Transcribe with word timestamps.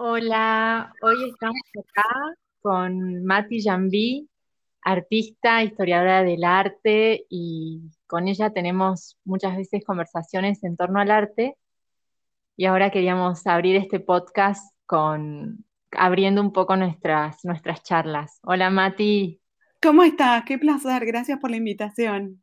Hola, 0.00 0.94
hoy 1.02 1.28
estamos 1.28 1.60
acá 1.76 2.08
con 2.60 3.24
Mati 3.24 3.60
Jambi, 3.60 4.30
artista, 4.80 5.64
historiadora 5.64 6.22
del 6.22 6.44
arte, 6.44 7.26
y 7.28 7.80
con 8.06 8.28
ella 8.28 8.50
tenemos 8.50 9.18
muchas 9.24 9.56
veces 9.56 9.82
conversaciones 9.84 10.62
en 10.62 10.76
torno 10.76 11.00
al 11.00 11.10
arte. 11.10 11.56
Y 12.56 12.66
ahora 12.66 12.90
queríamos 12.92 13.44
abrir 13.48 13.74
este 13.74 13.98
podcast 13.98 14.72
con 14.86 15.64
abriendo 15.90 16.42
un 16.42 16.52
poco 16.52 16.76
nuestras, 16.76 17.44
nuestras 17.44 17.82
charlas. 17.82 18.38
Hola 18.44 18.70
Mati. 18.70 19.40
¿Cómo 19.82 20.04
estás? 20.04 20.44
Qué 20.44 20.58
placer, 20.58 21.06
gracias 21.06 21.40
por 21.40 21.50
la 21.50 21.56
invitación. 21.56 22.40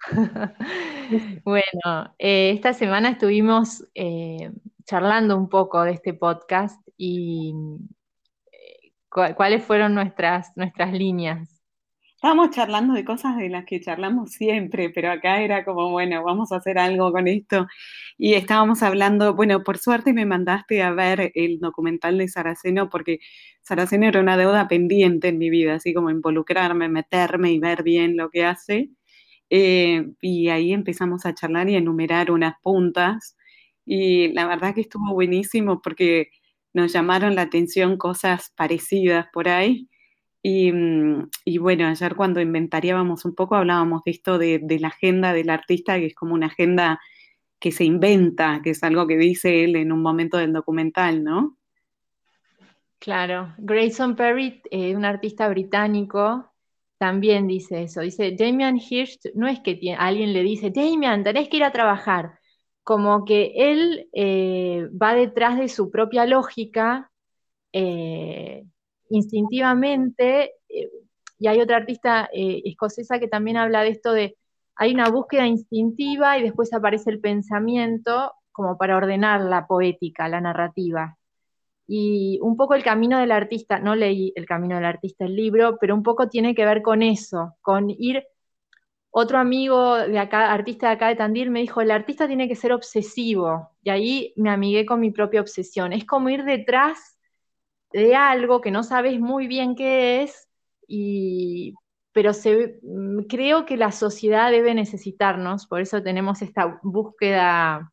bueno, 1.44 2.14
eh, 2.18 2.50
esta 2.50 2.74
semana 2.74 3.08
estuvimos 3.08 3.82
eh, 3.94 4.52
charlando 4.92 5.38
un 5.38 5.48
poco 5.48 5.82
de 5.84 5.92
este 5.92 6.12
podcast 6.12 6.86
y 6.98 7.54
eh, 8.52 8.92
cuáles 9.08 9.64
fueron 9.64 9.94
nuestras, 9.94 10.52
nuestras 10.54 10.92
líneas. 10.92 11.62
Estábamos 12.16 12.50
charlando 12.50 12.92
de 12.92 13.02
cosas 13.02 13.38
de 13.38 13.48
las 13.48 13.64
que 13.64 13.80
charlamos 13.80 14.32
siempre, 14.32 14.90
pero 14.90 15.10
acá 15.10 15.40
era 15.40 15.64
como, 15.64 15.90
bueno, 15.90 16.22
vamos 16.22 16.52
a 16.52 16.56
hacer 16.56 16.78
algo 16.78 17.10
con 17.10 17.26
esto. 17.26 17.66
Y 18.18 18.34
estábamos 18.34 18.82
hablando, 18.82 19.34
bueno, 19.34 19.62
por 19.64 19.78
suerte 19.78 20.12
me 20.12 20.26
mandaste 20.26 20.82
a 20.82 20.90
ver 20.90 21.32
el 21.36 21.58
documental 21.58 22.18
de 22.18 22.28
Saraceno, 22.28 22.90
porque 22.90 23.18
Saraceno 23.62 24.06
era 24.06 24.20
una 24.20 24.36
deuda 24.36 24.68
pendiente 24.68 25.28
en 25.28 25.38
mi 25.38 25.48
vida, 25.48 25.76
así 25.76 25.94
como 25.94 26.10
involucrarme, 26.10 26.90
meterme 26.90 27.50
y 27.50 27.58
ver 27.58 27.82
bien 27.82 28.18
lo 28.18 28.28
que 28.28 28.44
hace. 28.44 28.90
Eh, 29.48 30.06
y 30.20 30.50
ahí 30.50 30.74
empezamos 30.74 31.24
a 31.24 31.32
charlar 31.34 31.70
y 31.70 31.76
enumerar 31.76 32.30
unas 32.30 32.56
puntas. 32.62 33.36
Y 33.84 34.32
la 34.32 34.46
verdad 34.46 34.74
que 34.74 34.82
estuvo 34.82 35.12
buenísimo 35.12 35.80
porque 35.82 36.30
nos 36.72 36.92
llamaron 36.92 37.34
la 37.34 37.42
atención 37.42 37.96
cosas 37.96 38.52
parecidas 38.56 39.26
por 39.32 39.48
ahí. 39.48 39.88
Mm, 40.44 41.28
y, 41.44 41.58
bueno, 41.58 41.86
ayer 41.86 42.16
cuando 42.16 42.40
inventariábamos 42.40 43.24
un 43.24 43.34
poco 43.34 43.54
hablábamos 43.54 44.02
de 44.04 44.10
esto 44.10 44.38
de, 44.38 44.60
la 44.80 44.88
agenda 44.88 45.32
del 45.32 45.50
artista, 45.50 45.98
que 45.98 46.06
es 46.06 46.14
como 46.14 46.34
una 46.34 46.46
agenda 46.46 47.00
que 47.60 47.70
se 47.70 47.84
inventa, 47.84 48.60
que 48.62 48.70
es 48.70 48.82
algo 48.82 49.06
que 49.06 49.16
dice 49.16 49.64
él 49.64 49.76
en 49.76 49.92
un 49.92 50.02
momento 50.02 50.36
del 50.38 50.52
documental, 50.52 51.22
¿no? 51.22 51.58
Claro, 52.98 53.54
Grayson 53.58 54.16
Perry, 54.16 54.62
eh, 54.70 54.96
un 54.96 55.04
artista 55.04 55.48
británico, 55.48 56.52
también 56.98 57.48
dice 57.48 57.82
eso. 57.82 58.00
Dice, 58.00 58.36
Damian 58.38 58.78
Hirst 58.78 59.26
no 59.34 59.48
es 59.48 59.60
que 59.60 59.78
alguien 59.98 60.32
le 60.32 60.42
dice, 60.42 60.70
Damian, 60.70 61.24
tenés 61.24 61.48
que 61.48 61.56
ir 61.56 61.64
a 61.64 61.72
trabajar. 61.72 62.38
Como 62.84 63.24
que 63.24 63.52
él 63.56 64.08
eh, 64.12 64.88
va 64.90 65.14
detrás 65.14 65.58
de 65.58 65.68
su 65.68 65.90
propia 65.90 66.26
lógica, 66.26 67.10
eh, 67.72 68.64
instintivamente, 69.10 70.54
eh, 70.68 70.90
y 71.38 71.46
hay 71.48 71.60
otra 71.60 71.78
artista 71.78 72.28
escocesa 72.32 73.18
que 73.18 73.28
también 73.28 73.56
habla 73.56 73.82
de 73.82 73.88
esto 73.90 74.12
de, 74.12 74.36
hay 74.76 74.94
una 74.94 75.08
búsqueda 75.10 75.46
instintiva 75.46 76.38
y 76.38 76.42
después 76.42 76.72
aparece 76.72 77.10
el 77.10 77.20
pensamiento 77.20 78.32
como 78.52 78.78
para 78.78 78.96
ordenar 78.96 79.40
la 79.40 79.66
poética, 79.66 80.28
la 80.28 80.40
narrativa. 80.40 81.18
Y 81.86 82.38
un 82.42 82.56
poco 82.56 82.74
el 82.74 82.84
camino 82.84 83.18
del 83.18 83.32
artista, 83.32 83.78
no 83.80 83.96
leí 83.96 84.32
el 84.36 84.46
camino 84.46 84.76
del 84.76 84.84
artista 84.84 85.24
el 85.24 85.34
libro, 85.34 85.78
pero 85.80 85.94
un 85.94 86.02
poco 86.02 86.28
tiene 86.28 86.54
que 86.54 86.64
ver 86.64 86.82
con 86.82 87.02
eso, 87.02 87.56
con 87.60 87.90
ir 87.90 88.24
otro 89.12 89.38
amigo 89.38 89.96
de 89.98 90.18
acá, 90.18 90.52
artista 90.52 90.88
de 90.88 90.94
acá 90.94 91.08
de 91.08 91.16
Tandil, 91.16 91.50
me 91.50 91.60
dijo, 91.60 91.82
el 91.82 91.90
artista 91.90 92.26
tiene 92.26 92.48
que 92.48 92.56
ser 92.56 92.72
obsesivo. 92.72 93.70
Y 93.82 93.90
ahí 93.90 94.32
me 94.36 94.50
amigué 94.50 94.86
con 94.86 95.00
mi 95.00 95.10
propia 95.10 95.42
obsesión. 95.42 95.92
Es 95.92 96.06
como 96.06 96.30
ir 96.30 96.44
detrás 96.44 97.18
de 97.92 98.14
algo 98.16 98.60
que 98.62 98.70
no 98.70 98.82
sabes 98.82 99.20
muy 99.20 99.46
bien 99.46 99.74
qué 99.76 100.22
es, 100.22 100.48
y, 100.88 101.74
pero 102.12 102.32
mm, 102.32 103.22
creo 103.28 103.66
que 103.66 103.76
la 103.76 103.92
sociedad 103.92 104.50
debe 104.50 104.74
necesitarnos, 104.74 105.66
por 105.66 105.80
eso 105.80 106.02
tenemos 106.02 106.42
esta 106.42 106.80
búsqueda 106.82 107.92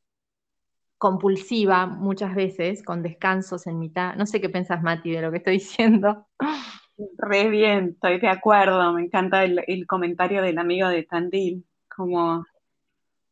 compulsiva 0.97 1.85
muchas 1.87 2.35
veces, 2.35 2.83
con 2.83 3.01
descansos 3.03 3.67
en 3.67 3.79
mitad. 3.79 4.15
No 4.15 4.25
sé 4.25 4.41
qué 4.41 4.49
pensás, 4.49 4.83
Mati, 4.83 5.11
de 5.11 5.21
lo 5.21 5.31
que 5.31 5.37
estoy 5.37 5.53
diciendo. 5.53 6.27
Re 7.17 7.49
bien, 7.49 7.91
estoy 7.93 8.19
de 8.19 8.27
acuerdo. 8.27 8.93
Me 8.93 9.03
encanta 9.03 9.43
el, 9.43 9.87
comentario 9.87 10.41
del 10.41 10.57
amigo 10.57 10.87
de 10.89 11.03
Tandil, 11.03 11.65
como 11.87 12.45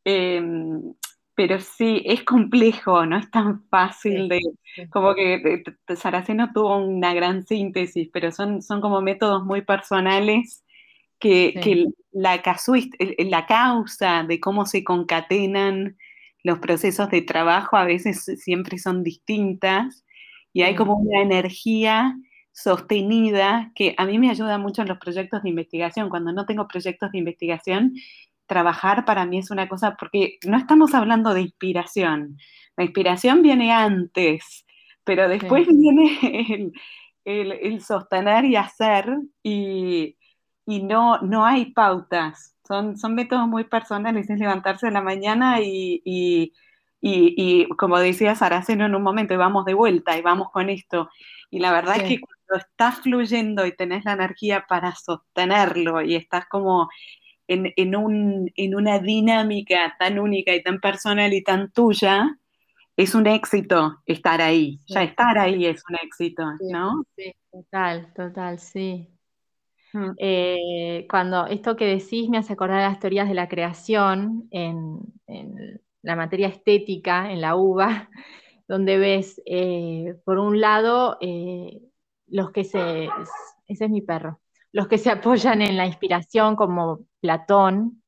em, 0.06 0.94
pero 1.36 1.60
sí, 1.60 2.02
es 2.06 2.24
complejo, 2.24 3.06
no 3.06 3.18
es 3.18 3.30
tan 3.30 3.64
fácil 3.70 4.28
de, 4.30 4.42
como 4.90 5.14
que 5.14 5.64
Saraceno 5.96 6.52
tuvo 6.52 6.78
una 6.78 7.14
gran 7.14 7.46
síntesis, 7.46 8.10
pero 8.12 8.32
son, 8.32 8.62
son 8.64 8.82
como 8.82 9.02
métodos 9.02 9.46
muy 9.46 9.62
personales 9.62 10.64
que, 11.20 11.54
la, 12.12 12.42
la 13.20 13.46
causa 13.46 14.24
de 14.24 14.40
cómo 14.40 14.66
se 14.66 14.84
concatenan 14.84 15.98
los 16.44 16.60
procesos 16.60 17.10
de 17.12 17.22
trabajo 17.22 17.78
a 17.78 17.86
veces 17.86 18.24
siempre 18.38 18.78
son 18.78 19.04
distintas 19.04 20.06
y 20.54 20.64
hay 20.64 20.76
como 20.76 20.96
una 20.96 21.22
energía 21.22 22.16
sostenida 22.58 23.72
que 23.76 23.94
a 24.00 24.06
mí 24.06 24.18
me 24.18 24.32
ayuda 24.32 24.58
mucho 24.58 24.82
en 24.82 24.88
los 24.88 24.98
proyectos 24.98 25.44
de 25.44 25.50
investigación. 25.50 26.10
Cuando 26.10 26.34
no 26.34 26.48
tengo 26.48 26.68
proyectos 26.68 27.12
de 27.12 27.20
investigación, 27.20 27.94
trabajar 28.48 29.06
para 29.06 29.28
mí 29.28 29.38
es 29.38 29.52
una 29.52 29.70
cosa, 29.70 29.96
porque 29.96 30.40
no 30.48 30.58
estamos 30.58 30.96
hablando 30.96 31.36
de 31.36 31.42
inspiración. 31.42 32.40
La 32.76 32.84
inspiración 32.84 33.44
viene 33.44 33.72
antes, 33.72 34.66
pero 35.04 35.30
después 35.30 35.68
viene 35.68 36.72
el, 37.26 37.82
sostener 37.82 38.46
y 38.46 38.56
hacer 38.56 39.06
y, 39.44 40.16
no, 40.66 41.20
no 41.20 41.46
hay 41.46 41.74
pautas. 41.74 42.56
Son, 42.68 42.98
son 42.98 43.14
métodos 43.14 43.48
muy 43.48 43.66
personales, 43.66 44.32
es 44.32 44.40
levantarse 44.40 44.88
en 44.88 44.94
la 44.94 45.02
mañana 45.02 45.62
y, 45.62 46.02
y, 46.04 47.68
como 47.78 48.00
decía 48.00 48.34
Saraceno 48.34 48.88
en 48.88 48.96
un 48.96 49.04
momento, 49.04 49.36
y 49.36 49.38
vamos 49.38 49.64
de 49.66 49.76
vuelta 49.76 50.18
y 50.18 50.24
vamos 50.24 50.50
con 50.50 50.72
esto. 50.72 51.12
Y 51.52 51.60
la 51.60 51.72
verdad 51.72 51.98
es 51.98 52.04
que 52.04 52.22
cuando 52.48 52.66
estás 52.66 53.02
fluyendo 53.02 53.66
y 53.66 53.76
tenés 53.76 54.06
la 54.06 54.14
energía 54.14 54.66
para 54.68 54.96
sostenerlo 54.96 56.02
y 56.02 56.16
estás 56.16 56.46
como 56.48 56.90
en, 57.48 57.96
un, 57.96 58.52
en 58.56 58.76
una 58.76 59.00
dinámica 59.00 59.96
tan 59.98 60.20
única 60.20 60.54
y 60.54 60.62
tan 60.62 60.80
personal 60.80 61.34
y 61.34 61.44
tan 61.44 61.72
tuya, 61.72 62.38
es 62.98 63.16
un 63.16 63.28
éxito 63.28 64.02
estar 64.06 64.42
ahí. 64.42 64.80
Ya 64.88 65.04
estar 65.04 65.38
ahí 65.38 65.66
es 65.66 65.84
un 65.90 65.96
éxito, 66.04 66.44
¿no? 66.72 67.04
Sí, 67.16 67.34
total, 67.52 68.12
total, 68.14 68.60
sí. 68.60 69.08
Mm. 69.94 70.12
Eh, 70.18 71.08
cuando 71.10 71.46
esto 71.48 71.76
que 71.76 71.86
decís 71.86 72.30
me 72.30 72.38
hace 72.38 72.54
acordar 72.54 72.82
las 72.82 73.00
teorías 73.00 73.30
de 73.30 73.36
la 73.36 73.48
creación 73.48 74.48
en, 74.52 75.00
la 76.02 76.16
materia 76.16 76.48
estética, 76.48 77.32
en 77.32 77.42
la 77.42 77.56
uva, 77.56 78.10
donde 78.68 78.98
ves, 78.98 79.42
eh, 79.46 80.16
por 80.26 80.40
un 80.40 80.60
lado, 80.60 81.18
eh, 81.22 81.82
los 82.28 82.52
que 82.52 82.64
se... 82.64 83.10
Ese 83.68 83.86
es 83.86 83.90
mi 83.90 84.02
perro 84.02 84.40
los 84.78 84.88
que 84.88 84.98
se 84.98 85.10
apoyan 85.10 85.62
en 85.64 85.78
la 85.78 85.88
inspiración 85.88 86.56
como 86.56 87.00
Platón 87.20 88.04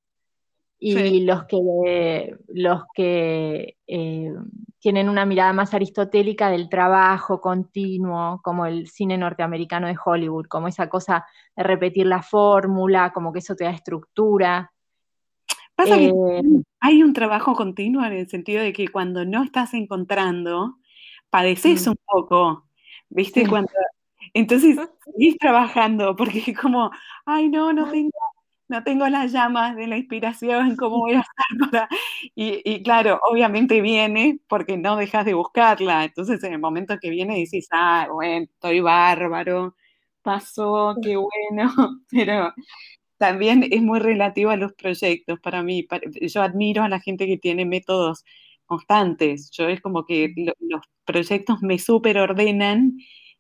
y 0.81 1.22
los 1.25 1.46
que, 1.46 2.38
los 2.47 2.84
que 2.94 3.78
eh, 3.85 4.34
tienen 4.78 5.09
una 5.09 5.25
mirada 5.25 5.52
más 5.52 5.74
aristotélica 5.74 6.50
del 6.50 6.69
trabajo 6.69 7.41
continuo, 7.41 8.40
como 8.44 8.66
el 8.66 8.88
cine 8.88 9.18
norteamericano 9.18 9.88
de 9.88 9.97
Hollywood, 10.06 10.46
como 10.46 10.68
esa 10.68 10.88
cosa 10.88 11.25
de 11.56 11.63
repetir 11.63 12.06
la 12.06 12.22
fórmula, 12.22 13.12
como 13.12 13.34
que 13.34 13.40
eso 13.40 13.56
te 13.56 13.66
da 13.66 13.72
estructura. 13.72 14.72
Pasa 15.75 15.97
que 15.97 16.09
eh, 16.09 16.44
hay 16.80 17.03
un 17.03 17.13
trabajo 17.13 17.56
continuo 17.56 18.06
en 18.06 18.13
el 18.13 18.30
sentido 18.30 18.62
de 18.62 18.72
que 18.72 18.88
cuando 18.88 19.25
no 19.25 19.44
estás 19.44 19.74
encontrando, 19.74 20.78
padeces 21.30 21.88
mm. 21.88 21.89
un 21.89 21.98
poco, 22.06 22.69
¿viste? 23.10 23.48
Cuando 23.48 23.72
entonces, 24.39 24.77
seguís 25.06 25.38
trabajando, 25.38 26.15
porque 26.15 26.53
como, 26.53 26.91
ay, 27.25 27.50
no, 27.50 27.74
no 27.74 27.89
tengo, 27.91 28.12
no 28.69 28.83
tengo 28.83 29.07
las 29.09 29.31
llamas 29.31 29.75
de 29.75 29.88
la 29.88 29.97
inspiración, 29.97 30.75
¿cómo 30.77 31.00
voy 31.00 31.13
a 31.15 31.19
hacer 31.21 31.31
para...? 31.71 31.89
Y, 32.36 32.83
claro, 32.83 33.19
obviamente 33.30 33.81
viene 33.81 34.39
porque 34.47 34.77
no 34.77 34.95
dejas 34.97 35.25
de 35.25 35.33
buscarla. 35.33 36.06
Entonces, 36.06 36.44
en 36.44 36.53
el 36.53 36.59
momento 36.59 36.97
que 37.01 37.09
viene 37.09 37.36
dices, 37.36 37.68
ah, 37.71 38.07
bueno, 38.13 38.45
estoy 38.45 38.80
bárbaro, 38.81 39.75
pasó, 40.21 40.95
qué 41.03 41.15
bueno, 41.18 41.71
pero 42.12 42.53
también 43.18 43.65
es 43.71 43.81
muy 43.81 44.00
relativo 44.00 44.51
a 44.51 44.57
los 44.57 44.74
proyectos 44.74 45.39
para 45.41 45.63
mí. 45.63 45.88
Yo 46.21 46.41
admiro 46.41 46.83
a 46.83 46.89
la 46.89 47.00
gente 47.00 47.27
que 47.27 47.38
tiene 47.38 47.65
métodos 47.65 48.24
constantes. 48.65 49.51
Yo 49.51 49.68
es 49.68 49.81
como 49.81 50.06
que 50.06 50.33
los 50.59 50.81
proyectos 51.06 51.62
me 51.62 51.80
superordenan 51.80 52.94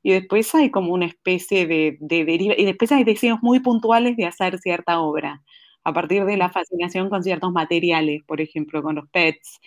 y 0.03 0.11
después 0.11 0.53
hay 0.55 0.71
como 0.71 0.93
una 0.93 1.05
especie 1.05 1.67
de, 1.67 1.97
deriva, 1.99 2.55
y 2.57 2.65
después 2.65 2.91
hay 2.91 3.03
deseos 3.03 3.39
muy 3.41 3.59
puntuales 3.59 4.17
de 4.17 4.25
hacer 4.25 4.59
cierta 4.59 4.99
obra, 5.01 5.41
a 5.83 5.93
partir 5.93 6.25
de 6.25 6.37
la 6.37 6.49
fascinación 6.49 7.09
con 7.09 7.23
ciertos 7.23 7.51
materiales, 7.51 8.23
por 8.25 8.41
ejemplo, 8.41 8.83
con 8.83 8.95
los 8.95 9.09
pets, 9.09 9.59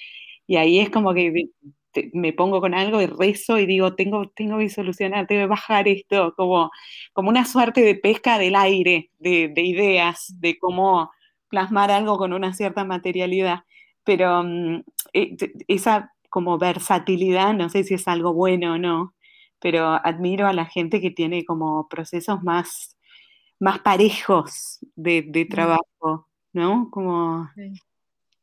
y 0.46 0.56
ahí 0.56 0.78
es 0.80 0.90
como 0.90 1.14
que 1.14 1.48
me 2.12 2.32
pongo 2.32 2.60
con 2.60 2.74
algo 2.74 3.00
y 3.02 3.06
rezo 3.06 3.58
y 3.58 3.66
digo, 3.66 3.94
tengo, 3.94 4.28
tengo 4.30 4.58
que 4.58 4.70
solucionar, 4.70 5.26
tengo 5.26 5.42
que 5.42 5.46
bajar 5.46 5.88
esto, 5.88 6.34
como, 6.36 6.70
como 7.12 7.28
una 7.28 7.44
suerte 7.44 7.82
de 7.82 7.94
pesca 7.94 8.38
del 8.38 8.56
aire, 8.56 9.10
de, 9.18 9.52
ideas, 9.56 10.34
de 10.40 10.58
cómo 10.58 11.10
plasmar 11.48 11.90
algo 11.90 12.16
con 12.18 12.32
una 12.32 12.54
cierta 12.54 12.84
materialidad. 12.84 13.60
Pero 14.04 14.42
mm, 14.44 14.82
eh, 15.12 15.36
esa 15.68 16.12
como 16.30 16.58
versatilidad, 16.58 17.52
no 17.54 17.68
sé 17.68 17.84
si 17.84 17.94
es 17.94 18.08
algo 18.08 18.32
bueno 18.32 18.74
o 18.74 18.78
no, 18.78 19.14
pero 19.62 19.86
admiro 20.04 20.46
a 20.46 20.52
la 20.52 20.66
gente 20.66 21.00
que 21.00 21.12
tiene 21.12 21.44
como 21.44 21.88
procesos 21.88 22.42
más, 22.42 22.98
más 23.60 23.78
parejos 23.78 24.80
de, 24.96 25.22
de 25.22 25.44
trabajo, 25.46 26.28
¿no? 26.52 26.88
Como, 26.90 27.48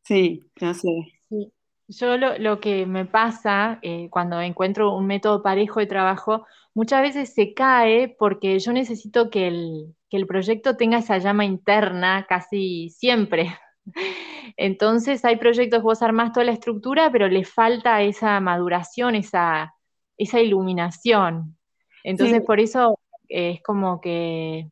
sí, 0.03 0.41
no 0.61 0.73
sé. 0.73 0.89
Sí. 1.29 1.51
Yo 1.89 2.17
lo, 2.17 2.59
que 2.59 2.85
me 2.85 3.05
pasa 3.05 3.79
eh, 3.81 4.09
cuando 4.11 4.39
encuentro 4.41 4.95
un 4.95 5.07
método 5.07 5.41
parejo 5.41 5.79
de 5.79 5.87
trabajo, 5.87 6.45
muchas 6.75 7.01
veces 7.01 7.33
se 7.33 7.55
cae 7.55 8.15
porque 8.19 8.59
yo 8.59 8.71
necesito 8.73 9.31
que 9.31 9.47
el, 9.47 9.95
que 10.07 10.17
el 10.17 10.27
proyecto 10.27 10.77
tenga 10.77 10.99
esa 10.99 11.17
llama 11.17 11.45
interna 11.45 12.27
casi 12.29 12.91
siempre. 12.91 13.57
Entonces 14.55 15.25
hay 15.25 15.37
proyectos, 15.37 15.81
vos 15.81 16.03
armás 16.03 16.31
toda 16.31 16.45
la 16.45 16.51
estructura, 16.51 17.11
pero 17.11 17.27
le 17.27 17.43
falta 17.43 18.03
esa 18.03 18.39
maduración, 18.39 19.15
esa, 19.15 19.73
esa 20.19 20.39
iluminación. 20.39 21.57
Entonces 22.03 22.43
por 22.43 22.59
eso 22.59 22.99
eh, 23.27 23.53
es 23.55 23.63
como 23.63 23.99
que 23.99 24.69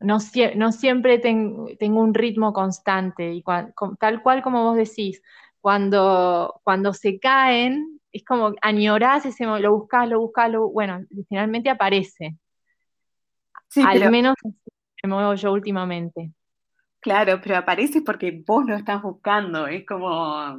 no, 0.00 0.18
no 0.56 0.72
siempre 0.72 1.18
tengo 1.18 2.00
un 2.00 2.14
ritmo 2.14 2.52
constante 2.52 3.32
y 3.32 3.44
tal 4.00 4.22
cual 4.22 4.42
como 4.42 4.64
vos 4.64 4.76
decís, 4.76 5.22
cuando, 5.60 6.60
cuando 6.64 6.92
se 6.92 7.18
caen, 7.18 8.00
es 8.12 8.24
como 8.24 8.54
añorás 8.62 9.26
ese, 9.26 9.44
lo 9.44 9.72
buscás, 9.74 10.08
lo 10.08 10.20
buscás, 10.20 10.50
lo, 10.50 10.68
bueno, 10.70 11.04
finalmente 11.28 11.68
aparece. 11.70 12.36
Al 13.84 14.10
menos 14.10 14.34
me 15.02 15.08
muevo 15.10 15.34
yo 15.34 15.52
últimamente. 15.52 16.32
Claro, 17.00 17.40
pero 17.42 17.56
aparece 17.56 18.02
porque 18.02 18.42
vos 18.46 18.66
lo 18.66 18.74
estás 18.76 19.02
buscando, 19.02 19.66
es 19.66 19.86
como... 19.86 20.58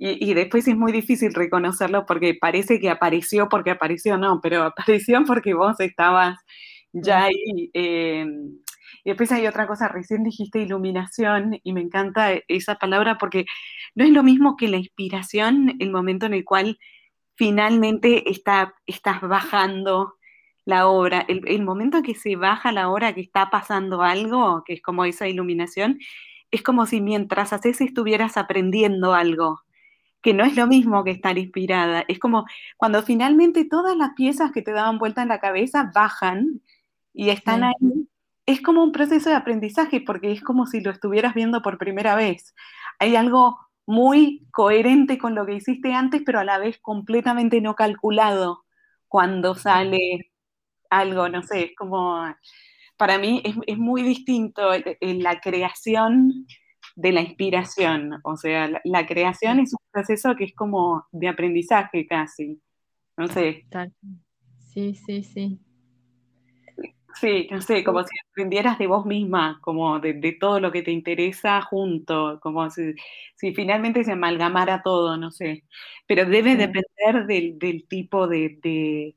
Y, 0.00 0.32
después 0.34 0.68
es 0.68 0.76
muy 0.76 0.92
difícil 0.92 1.34
reconocerlo 1.34 2.06
porque 2.06 2.34
parece 2.34 2.78
que 2.78 2.88
apareció 2.88 3.48
porque 3.48 3.72
apareció, 3.72 4.16
no, 4.16 4.40
pero 4.40 4.62
apareció 4.62 5.24
porque 5.26 5.54
vos 5.54 5.80
estabas 5.80 6.38
ya 6.92 7.24
ahí. 7.24 7.70
Eh, 7.74 8.24
y 9.04 9.10
después 9.10 9.32
hay 9.32 9.46
otra 9.46 9.66
cosa, 9.66 9.88
recién 9.88 10.22
dijiste 10.22 10.60
iluminación 10.60 11.60
y 11.62 11.72
me 11.72 11.80
encanta 11.80 12.30
esa 12.48 12.76
palabra 12.76 13.18
porque 13.18 13.44
no 13.94 14.04
es 14.04 14.10
lo 14.10 14.22
mismo 14.22 14.56
que 14.56 14.68
la 14.68 14.76
inspiración, 14.76 15.76
el 15.80 15.90
momento 15.90 16.26
en 16.26 16.34
el 16.34 16.44
cual 16.44 16.78
finalmente 17.36 18.30
está, 18.30 18.74
estás 18.86 19.20
bajando 19.22 20.14
la 20.64 20.88
obra, 20.88 21.24
el, 21.28 21.62
momento 21.62 21.98
en 21.98 22.02
que 22.02 22.14
se 22.14 22.36
baja 22.36 22.72
la 22.72 22.90
obra, 22.90 23.14
que 23.14 23.22
está 23.22 23.48
pasando 23.48 24.02
algo, 24.02 24.64
que 24.66 24.74
es 24.74 24.82
como 24.82 25.06
esa 25.06 25.26
iluminación, 25.26 25.98
es 26.50 26.62
como 26.62 26.84
si 26.84 27.00
mientras 27.00 27.54
haces 27.54 27.80
estuvieras 27.80 28.36
aprendiendo 28.36 29.14
algo, 29.14 29.62
que 30.22 30.34
no 30.34 30.44
es 30.44 30.56
lo 30.56 30.66
mismo 30.66 31.04
que 31.04 31.10
estar 31.12 31.38
inspirada, 31.38 32.04
es 32.08 32.18
como 32.18 32.44
cuando 32.76 33.02
finalmente 33.02 33.64
todas 33.64 33.96
las 33.96 34.14
piezas 34.14 34.52
que 34.52 34.62
te 34.62 34.72
daban 34.72 34.98
vuelta 34.98 35.22
en 35.22 35.28
la 35.28 35.40
cabeza 35.40 35.90
bajan 35.94 36.60
y 37.14 37.30
están 37.30 37.64
ahí, 37.64 38.08
es 38.46 38.60
como 38.62 38.82
un 38.82 38.92
proceso 38.92 39.30
de 39.30 39.36
aprendizaje, 39.36 40.00
porque 40.00 40.32
es 40.32 40.42
como 40.42 40.66
si 40.66 40.80
lo 40.80 40.90
estuvieras 40.90 41.34
viendo 41.34 41.62
por 41.62 41.78
primera 41.78 42.16
vez. 42.16 42.54
Hay 42.98 43.16
algo 43.16 43.58
muy 43.86 44.46
coherente 44.52 45.18
con 45.18 45.34
lo 45.34 45.46
que 45.46 45.54
hiciste 45.54 45.94
antes, 45.94 46.22
pero 46.24 46.40
a 46.40 46.44
la 46.44 46.58
vez 46.58 46.78
completamente 46.80 47.60
no 47.60 47.74
calculado 47.74 48.64
cuando 49.08 49.54
sale 49.54 50.32
algo, 50.90 51.28
no 51.28 51.42
sé, 51.42 51.64
es 51.64 51.76
como, 51.76 52.24
para 52.96 53.18
mí 53.18 53.42
es, 53.66 53.78
muy 53.78 54.02
distinto 54.02 54.70
en 54.74 55.22
la 55.22 55.40
creación 55.40 56.46
de 56.98 57.12
la 57.12 57.20
inspiración, 57.20 58.18
o 58.24 58.36
sea, 58.36 58.68
la, 58.82 59.06
creación 59.06 59.60
es 59.60 59.72
un 59.72 59.78
proceso 59.92 60.34
que 60.34 60.42
es 60.46 60.52
como 60.52 61.06
de 61.12 61.28
aprendizaje 61.28 62.08
casi, 62.08 62.60
no 63.16 63.28
sé. 63.28 63.64
Sí, 64.58 64.96
sí, 64.96 65.22
sí. 65.22 65.60
Sí, 67.14 67.46
no 67.52 67.60
sé, 67.60 67.84
como 67.84 68.02
si 68.02 68.16
aprendieras 68.30 68.78
de 68.78 68.88
vos 68.88 69.06
misma, 69.06 69.60
como 69.62 70.00
de, 70.00 70.36
todo 70.40 70.58
lo 70.58 70.72
que 70.72 70.82
te 70.82 70.90
interesa 70.90 71.62
junto, 71.62 72.40
como 72.40 72.68
si, 72.68 72.94
finalmente 73.54 74.02
se 74.02 74.12
amalgamara 74.12 74.82
todo, 74.82 75.16
no 75.16 75.30
sé. 75.30 75.64
Pero 76.08 76.26
debe 76.26 76.56
depender 76.56 77.26
del, 77.28 77.86
tipo 77.88 78.26
de, 78.26 79.14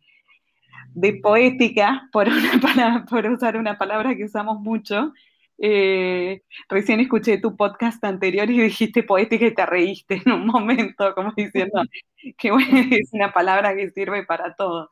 de 0.94 1.14
poética, 1.14 2.08
por, 2.12 2.28
una, 2.28 3.06
por 3.10 3.26
usar 3.26 3.58
una 3.58 3.80
palabra 3.80 4.16
que 4.16 4.26
usamos 4.26 4.60
mucho. 4.60 5.14
Eh, 5.64 6.42
recién 6.70 7.00
escuché 7.02 7.38
tu 7.38 7.56
podcast 7.56 8.04
anterior 8.04 8.50
y 8.50 8.60
dijiste 8.62 9.04
poética 9.04 9.46
y 9.46 9.54
te 9.54 9.66
reíste 9.66 10.22
en 10.26 10.32
un 10.32 10.48
momento, 10.48 11.14
como 11.14 11.32
diciendo 11.36 11.84
que 12.38 12.52
bueno, 12.52 12.68
es 13.04 13.14
una 13.14 13.32
palabra 13.32 13.76
que 13.76 13.90
sirve 13.92 14.26
para 14.26 14.56
todo. 14.56 14.90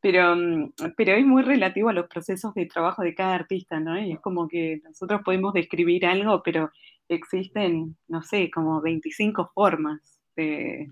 Pero, 0.00 0.36
mm, 0.36 0.72
pero 0.96 1.12
es 1.12 1.26
muy 1.26 1.42
relativo 1.42 1.88
a 1.88 1.92
los 1.92 2.06
procesos 2.06 2.54
de 2.54 2.66
trabajo 2.66 3.02
de 3.02 3.14
cada 3.14 3.34
artista, 3.34 3.80
¿no? 3.80 3.98
Y 4.00 4.12
es 4.12 4.20
como 4.20 4.48
que 4.48 4.80
nosotros 4.84 5.22
podemos 5.24 5.52
describir 5.52 6.06
algo, 6.06 6.42
pero 6.42 6.70
existen, 7.08 7.96
no 8.06 8.22
sé, 8.22 8.50
como 8.50 8.80
25 8.80 9.50
formas 9.54 10.20
de, 10.36 10.88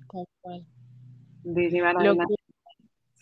de 1.44 1.70
llevar 1.70 1.96
adelante 1.96 2.34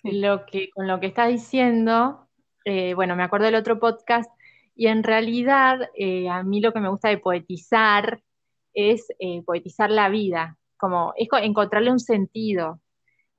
lo 0.05 0.45
que, 0.47 0.71
con 0.71 0.87
lo 0.87 1.01
que 1.01 1.07
estás 1.07 1.29
diciendo, 1.29 2.29
eh, 2.65 2.95
bueno, 2.95 3.17
me 3.17 3.23
acuerdo 3.23 3.47
del 3.47 3.55
otro 3.55 3.81
podcast, 3.81 4.31
y 4.75 4.89
en 4.89 5.03
realidad 5.03 5.89
eh, 5.95 6.29
a 6.29 6.43
mí 6.43 6.61
lo 6.61 6.73
que 6.73 6.81
me 6.81 6.89
gusta 6.89 7.09
de 7.09 7.19
poetizar 7.19 8.23
es 8.73 9.07
eh, 9.19 9.43
poetizar 9.43 9.91
la 9.91 10.09
vida, 10.09 10.59
como 10.77 11.15
es 11.17 11.29
encontrarle 11.43 11.93
un 11.93 12.01
sentido. 12.01 12.81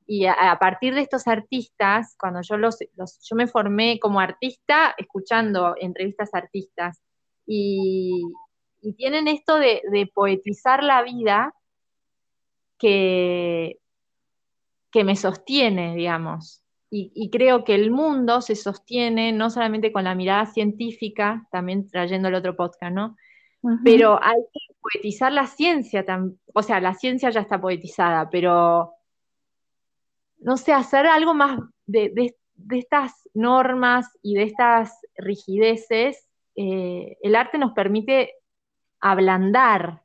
Y 0.07 0.27
a, 0.27 0.57
partir 0.59 0.93
de 0.93 1.01
estos 1.01 1.27
artistas, 1.27 2.15
cuando 2.19 2.41
yo 2.41 2.57
los, 2.57 2.77
yo 2.79 3.35
me 3.35 3.47
formé 3.47 3.99
como 3.99 4.19
artista 4.19 4.93
escuchando 4.97 5.75
entrevistas 5.79 6.33
a 6.33 6.37
artistas, 6.39 7.01
y, 7.45 8.23
tienen 8.97 9.27
esto 9.27 9.57
de, 9.57 9.81
de 9.91 10.05
poetizar 10.05 10.83
la 10.83 11.01
vida 11.01 11.55
que, 12.77 13.79
que 14.91 15.03
me 15.03 15.15
sostiene, 15.15 15.95
digamos. 15.95 16.64
Y, 16.97 17.29
creo 17.29 17.65
que 17.65 17.75
el 17.75 17.91
mundo 17.91 18.39
se 18.39 18.55
sostiene 18.55 19.33
no 19.33 19.49
solamente 19.49 19.91
con 19.91 20.05
la 20.05 20.15
mirada 20.15 20.45
científica, 20.45 21.45
también 21.51 21.89
trayendo 21.89 22.29
el 22.29 22.35
otro 22.35 22.55
podcast, 22.55 22.93
¿no? 22.93 23.17
Pero 23.83 24.17
hay 24.23 24.41
que 24.53 24.75
poetizar 24.79 25.33
la 25.33 25.45
ciencia, 25.47 26.05
o 26.53 26.61
sea, 26.61 26.79
la 26.79 26.93
ciencia 26.93 27.31
ya 27.31 27.41
está 27.41 27.59
poetizada, 27.59 28.29
pero 28.29 28.93
no 30.39 30.55
sé, 30.55 30.71
hacer 30.71 31.05
algo 31.05 31.33
más 31.33 31.59
de, 31.85 32.33
estas 32.71 33.29
normas 33.33 34.07
y 34.21 34.35
de 34.35 34.43
estas 34.43 34.97
rigideces, 35.17 36.29
eh, 36.55 37.17
el 37.21 37.35
arte 37.35 37.57
nos 37.57 37.73
permite 37.73 38.35
ablandar 39.01 40.03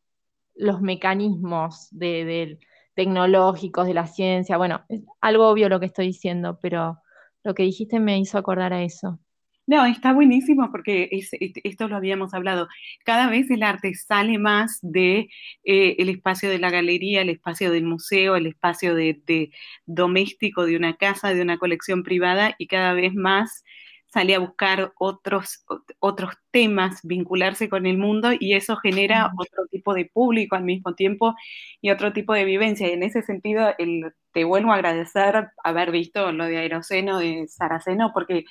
los 0.56 0.80
mecanismos 0.80 1.86
de, 1.92 2.58
tecnológicos, 2.94 3.86
de 3.86 3.94
la 3.94 4.06
ciencia. 4.06 4.56
Bueno, 4.56 4.84
es 4.88 5.02
algo 5.20 5.48
obvio 5.48 5.68
lo 5.68 5.80
que 5.80 5.86
estoy 5.86 6.08
diciendo, 6.08 6.58
pero 6.60 6.98
lo 7.44 7.54
que 7.54 7.62
dijiste 7.62 8.00
me 8.00 8.18
hizo 8.18 8.38
acordar 8.38 8.72
a 8.72 8.82
eso. 8.82 9.18
No, 9.66 9.86
está 9.86 10.12
buenísimo 10.12 10.68
porque 10.72 11.08
esto 11.12 11.86
lo 11.86 11.94
habíamos 11.94 12.34
hablado. 12.34 12.66
Cada 13.04 13.30
vez 13.30 13.48
el 13.50 13.62
arte 13.62 13.94
sale 13.94 14.36
más 14.36 14.80
de 14.82 15.28
eh, 15.62 15.94
espacio 15.98 16.50
de 16.50 16.58
la 16.58 16.70
galería, 16.70 17.22
el 17.22 17.28
espacio 17.28 17.70
del 17.70 17.84
museo, 17.84 18.34
el 18.34 18.46
espacio 18.46 18.96
de, 18.96 19.22
de, 19.26 19.52
doméstico 19.86 20.66
de 20.66 20.76
una 20.76 20.96
casa, 20.96 21.32
de 21.32 21.42
una 21.42 21.56
colección 21.58 22.02
privada 22.02 22.56
y 22.58 22.66
cada 22.66 22.94
vez 22.94 23.14
más 23.14 23.62
sale 24.12 24.34
a 24.34 24.40
buscar 24.40 24.92
otros, 24.98 25.64
otros 26.00 26.34
temas, 26.50 27.00
vincularse 27.04 27.68
con 27.68 27.86
el 27.86 27.96
mundo 27.96 28.30
y 28.38 28.54
eso 28.54 28.76
genera 28.76 29.30
otro 29.38 29.66
tipo 29.70 29.94
de 29.94 30.06
público 30.06 30.56
al 30.56 30.64
mismo 30.64 30.94
tiempo 30.94 31.34
y 31.80 31.90
otro 31.90 32.12
tipo 32.12 32.32
de 32.34 32.44
vivencia. 32.44 32.88
Y 32.88 32.92
en 32.92 33.04
ese 33.04 33.22
sentido, 33.22 33.72
el, 33.78 34.12
te 34.32 34.44
vuelvo 34.44 34.72
a 34.72 34.76
agradecer 34.76 35.50
haber 35.62 35.92
visto 35.92 36.32
lo 36.32 36.44
de 36.44 36.58
Aeroceno, 36.58 37.18
de 37.18 37.46
Saraceno, 37.48 38.12
porque... 38.12 38.44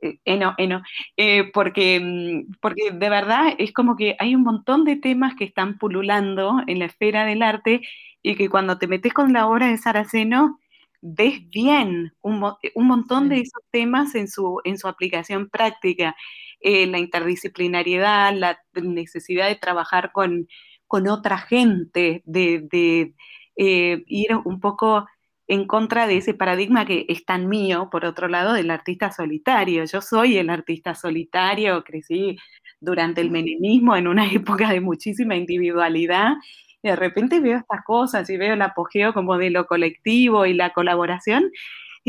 Eh, 0.00 0.20
eno, 0.24 0.54
eno, 0.58 0.82
eh, 1.16 1.50
porque, 1.52 1.98
mm, 2.00 2.54
porque 2.60 2.92
de 2.92 3.08
verdad 3.10 3.54
es 3.58 3.72
como 3.72 3.96
que 3.96 4.14
hay 4.20 4.36
un 4.36 4.44
montón 4.44 4.84
de 4.84 4.94
temas 4.94 5.34
que 5.34 5.42
están 5.44 5.76
pululando 5.76 6.62
en 6.68 6.78
la 6.78 6.84
esfera 6.84 7.24
del 7.24 7.42
arte 7.42 7.80
y 8.22 8.36
que 8.36 8.48
cuando 8.48 8.78
te 8.78 8.86
metes 8.86 9.12
con 9.12 9.32
la 9.32 9.48
obra 9.48 9.66
de 9.66 9.76
Saraceno, 9.76 10.60
ves 11.00 11.48
bien 11.50 12.12
un, 12.22 12.38
montón 12.76 13.28
de 13.28 13.40
esos 13.40 13.62
temas 13.70 14.14
en 14.14 14.28
su, 14.28 14.60
en 14.64 14.78
su 14.78 14.88
aplicación 14.88 15.48
práctica, 15.48 16.16
eh, 16.60 16.86
la 16.86 16.98
interdisciplinariedad, 16.98 18.34
la 18.34 18.58
necesidad 18.74 19.48
de 19.48 19.56
trabajar 19.56 20.12
con, 20.12 20.48
otra 20.88 21.38
gente, 21.38 22.22
de, 22.24 23.14
eh, 23.56 24.02
ir 24.06 24.36
un 24.44 24.60
poco 24.60 25.06
en 25.48 25.66
contra 25.66 26.06
de 26.06 26.18
ese 26.18 26.34
paradigma 26.34 26.84
que 26.84 27.06
es 27.08 27.24
tan 27.24 27.48
mío, 27.48 27.88
por 27.90 28.04
otro 28.04 28.28
lado, 28.28 28.52
del 28.52 28.70
artista 28.70 29.10
solitario. 29.10 29.84
Yo 29.84 30.02
soy 30.02 30.36
el 30.36 30.50
artista 30.50 30.94
solitario, 30.94 31.82
crecí 31.84 32.36
durante 32.80 33.20
el 33.22 33.30
menemismo 33.30 33.96
en 33.96 34.08
una 34.08 34.26
época 34.32 34.70
de 34.70 34.80
muchísima 34.80 35.36
individualidad 35.36 36.34
y 36.82 36.88
de 36.88 36.96
repente 36.96 37.40
veo 37.40 37.58
estas 37.58 37.82
cosas 37.84 38.28
y 38.30 38.36
veo 38.36 38.54
el 38.54 38.62
apogeo 38.62 39.12
como 39.12 39.36
de 39.38 39.50
lo 39.50 39.66
colectivo 39.66 40.46
y 40.46 40.54
la 40.54 40.72
colaboración 40.72 41.50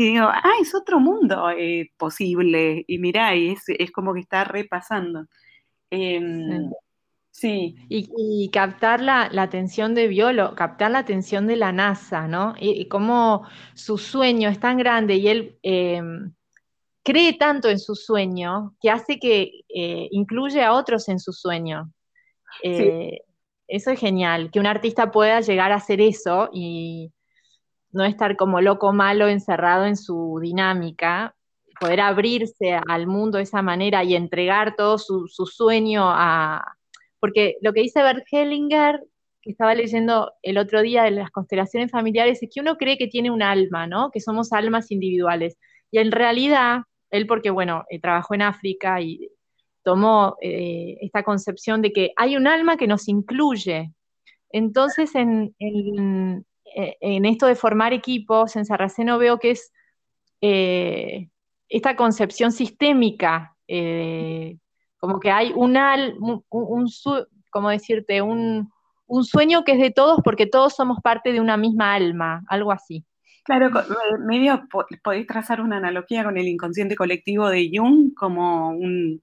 y 0.00 0.12
digo, 0.12 0.28
ah, 0.28 0.52
es 0.62 0.74
otro 0.74 0.98
mundo 0.98 1.50
eh, 1.50 1.92
posible 1.98 2.84
y 2.86 2.98
mirá, 2.98 3.36
y 3.36 3.50
es, 3.50 3.64
es, 3.66 3.90
como 3.90 4.14
que 4.14 4.20
está 4.20 4.44
repasando. 4.44 5.26
Em, 5.90 6.70
sí. 7.30 7.76
Y, 7.90 8.48
captar 8.50 9.02
la, 9.02 9.24
atención 9.24 9.94
de 9.94 10.08
Violo, 10.08 10.54
captar 10.54 10.92
la 10.92 11.00
atención 11.00 11.46
de 11.46 11.56
la 11.56 11.72
NASA, 11.72 12.28
¿no? 12.28 12.54
Y, 12.58 12.88
cómo 12.88 13.46
su 13.74 13.98
sueño 13.98 14.48
es 14.48 14.58
tan 14.58 14.78
grande 14.78 15.16
y 15.16 15.28
él 15.28 15.58
em, 15.62 16.32
cree 17.02 17.34
tanto 17.34 17.68
en 17.68 17.78
su 17.78 17.94
sueño 17.94 18.74
que 18.80 18.90
hace 18.90 19.18
que 19.18 19.64
eh, 19.68 20.08
incluye 20.12 20.62
a 20.64 20.72
otros 20.72 21.10
en 21.10 21.20
su 21.20 21.34
sueño. 21.34 21.92
Eh, 22.62 23.20
eso 23.70 23.90
es 23.90 24.00
genial, 24.00 24.50
que 24.50 24.60
un 24.60 24.66
artista 24.66 25.10
pueda 25.10 25.40
llegar 25.40 25.72
a 25.72 25.76
hacer 25.76 26.00
eso 26.00 26.50
y 26.52 27.12
no 27.92 28.04
estar 28.04 28.36
como 28.36 28.60
loco 28.60 28.92
malo 28.92 29.28
encerrado 29.28 29.86
en 29.86 29.96
su 29.96 30.38
dinámica, 30.42 31.34
poder 31.80 32.00
abrirse 32.00 32.78
al 32.88 33.06
mundo 33.06 33.38
de 33.38 33.44
esa 33.44 33.62
manera 33.62 34.04
y 34.04 34.14
entregar 34.14 34.76
todo 34.76 34.98
su, 34.98 35.26
sueño 35.28 36.04
a... 36.04 36.76
Porque 37.20 37.56
lo 37.62 37.72
que 37.72 37.82
dice 37.82 38.02
Bert 38.02 38.24
Hellinger, 38.30 39.02
que 39.42 39.50
estaba 39.50 39.74
leyendo 39.74 40.32
el 40.42 40.58
otro 40.58 40.82
día 40.82 41.04
de 41.04 41.12
las 41.12 41.30
constelaciones 41.30 41.90
familiares, 41.90 42.42
es 42.42 42.50
que 42.52 42.60
uno 42.60 42.76
cree 42.76 42.98
que 42.98 43.06
tiene 43.06 43.30
un 43.30 43.42
alma, 43.42 43.86
¿no? 43.86 44.10
Que 44.10 44.20
somos 44.20 44.52
almas 44.52 44.90
individuales. 44.90 45.56
Y 45.90 45.98
en 45.98 46.12
realidad, 46.12 46.80
él 47.10 47.26
porque, 47.26 47.50
bueno, 47.50 47.84
eh, 47.88 48.00
trabajó 48.00 48.34
en 48.34 48.42
África 48.42 49.00
y 49.00 49.30
tomó 49.82 50.36
eh, 50.40 50.98
esta 51.00 51.22
concepción 51.22 51.82
de 51.82 51.92
que 51.92 52.12
hay 52.16 52.36
un 52.36 52.46
alma 52.46 52.76
que 52.76 52.86
nos 52.86 53.08
incluye. 53.08 53.92
Entonces, 54.50 55.14
en, 55.14 55.54
eh, 56.74 56.96
en 57.00 57.24
esto 57.24 57.46
de 57.46 57.54
formar 57.54 57.92
equipos, 57.92 58.54
en 58.56 58.64
Sarraceno 58.64 59.18
veo 59.18 59.38
que 59.38 59.52
es 59.52 59.72
eh, 60.40 61.28
esta 61.68 61.96
concepción 61.96 62.52
sistémica, 62.52 63.56
eh, 63.66 64.56
como 64.98 65.18
que 65.18 65.30
hay 65.30 65.52
un, 65.54 65.76
un, 66.50 66.88
como 67.50 67.70
decirte, 67.70 68.22
un, 68.22 68.70
sueño 69.22 69.64
que 69.64 69.72
es 69.72 69.80
de 69.80 69.90
todos 69.90 70.20
porque 70.22 70.46
todos 70.46 70.76
somos 70.76 70.98
parte 71.02 71.32
de 71.32 71.40
una 71.40 71.56
misma 71.56 71.94
alma, 71.94 72.42
algo 72.46 72.70
así. 72.70 73.04
Claro, 73.44 73.70
medio 74.24 74.62
podéis 75.02 75.26
trazar 75.26 75.60
una 75.60 75.78
analogía 75.78 76.22
con 76.22 76.36
el 76.36 76.46
inconsciente 76.46 76.94
colectivo 76.94 77.48
de 77.48 77.70
Jung 77.74 78.14
como 78.14 78.70
un... 78.70 79.20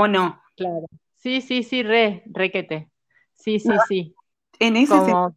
¿O 0.00 0.08
no? 0.08 0.40
Claro. 0.56 0.86
Sí, 1.16 1.42
sí, 1.42 1.62
sí, 1.62 1.82
re, 1.82 2.22
requete. 2.26 2.90
Sí, 3.34 3.60
sí, 3.60 3.70
sí. 3.86 4.14
En 4.58 4.76
ese 4.76 4.94
sentido 4.94 5.36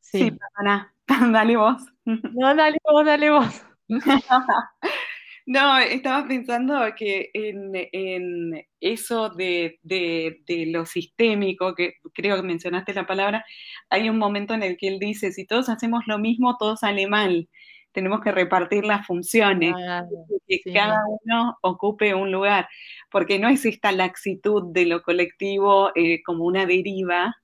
Sí, 0.00 0.30
perdona. 0.30 0.94
dale 1.32 1.56
vos. 1.56 1.82
No, 2.04 2.54
dale 2.54 2.78
vos, 2.84 3.04
dale 3.04 3.30
vos. 3.30 3.64
No, 5.46 5.76
estaba 5.78 6.26
pensando 6.26 6.80
que 6.96 7.28
en, 7.34 8.64
eso 8.80 9.28
de, 9.28 9.78
lo 10.68 10.86
sistémico, 10.86 11.74
que 11.74 11.96
creo 12.14 12.36
que 12.36 12.42
mencionaste 12.42 12.94
la 12.94 13.06
palabra, 13.06 13.44
hay 13.90 14.08
un 14.08 14.16
momento 14.16 14.54
en 14.54 14.62
el 14.62 14.78
que 14.78 14.88
él 14.88 14.98
dice, 14.98 15.32
si 15.32 15.46
todos 15.46 15.68
hacemos 15.68 16.04
lo 16.06 16.18
mismo, 16.18 16.56
todo 16.56 16.78
sale 16.78 17.06
mal. 17.06 17.50
Tenemos 17.94 18.20
que 18.20 18.32
repartir 18.32 18.84
las 18.84 19.06
funciones, 19.06 19.72
que 20.48 20.60
cada 20.72 21.00
uno 21.22 21.56
ocupe 21.62 22.12
un 22.12 22.32
lugar, 22.32 22.68
porque 23.08 23.38
no 23.38 23.48
es 23.48 23.64
esta 23.64 23.92
laxitud 23.92 24.72
de 24.72 24.84
lo 24.84 25.02
colectivo 25.02 25.92
eh, 25.94 26.20
como 26.24 26.44
una 26.44 26.66
deriva, 26.66 27.36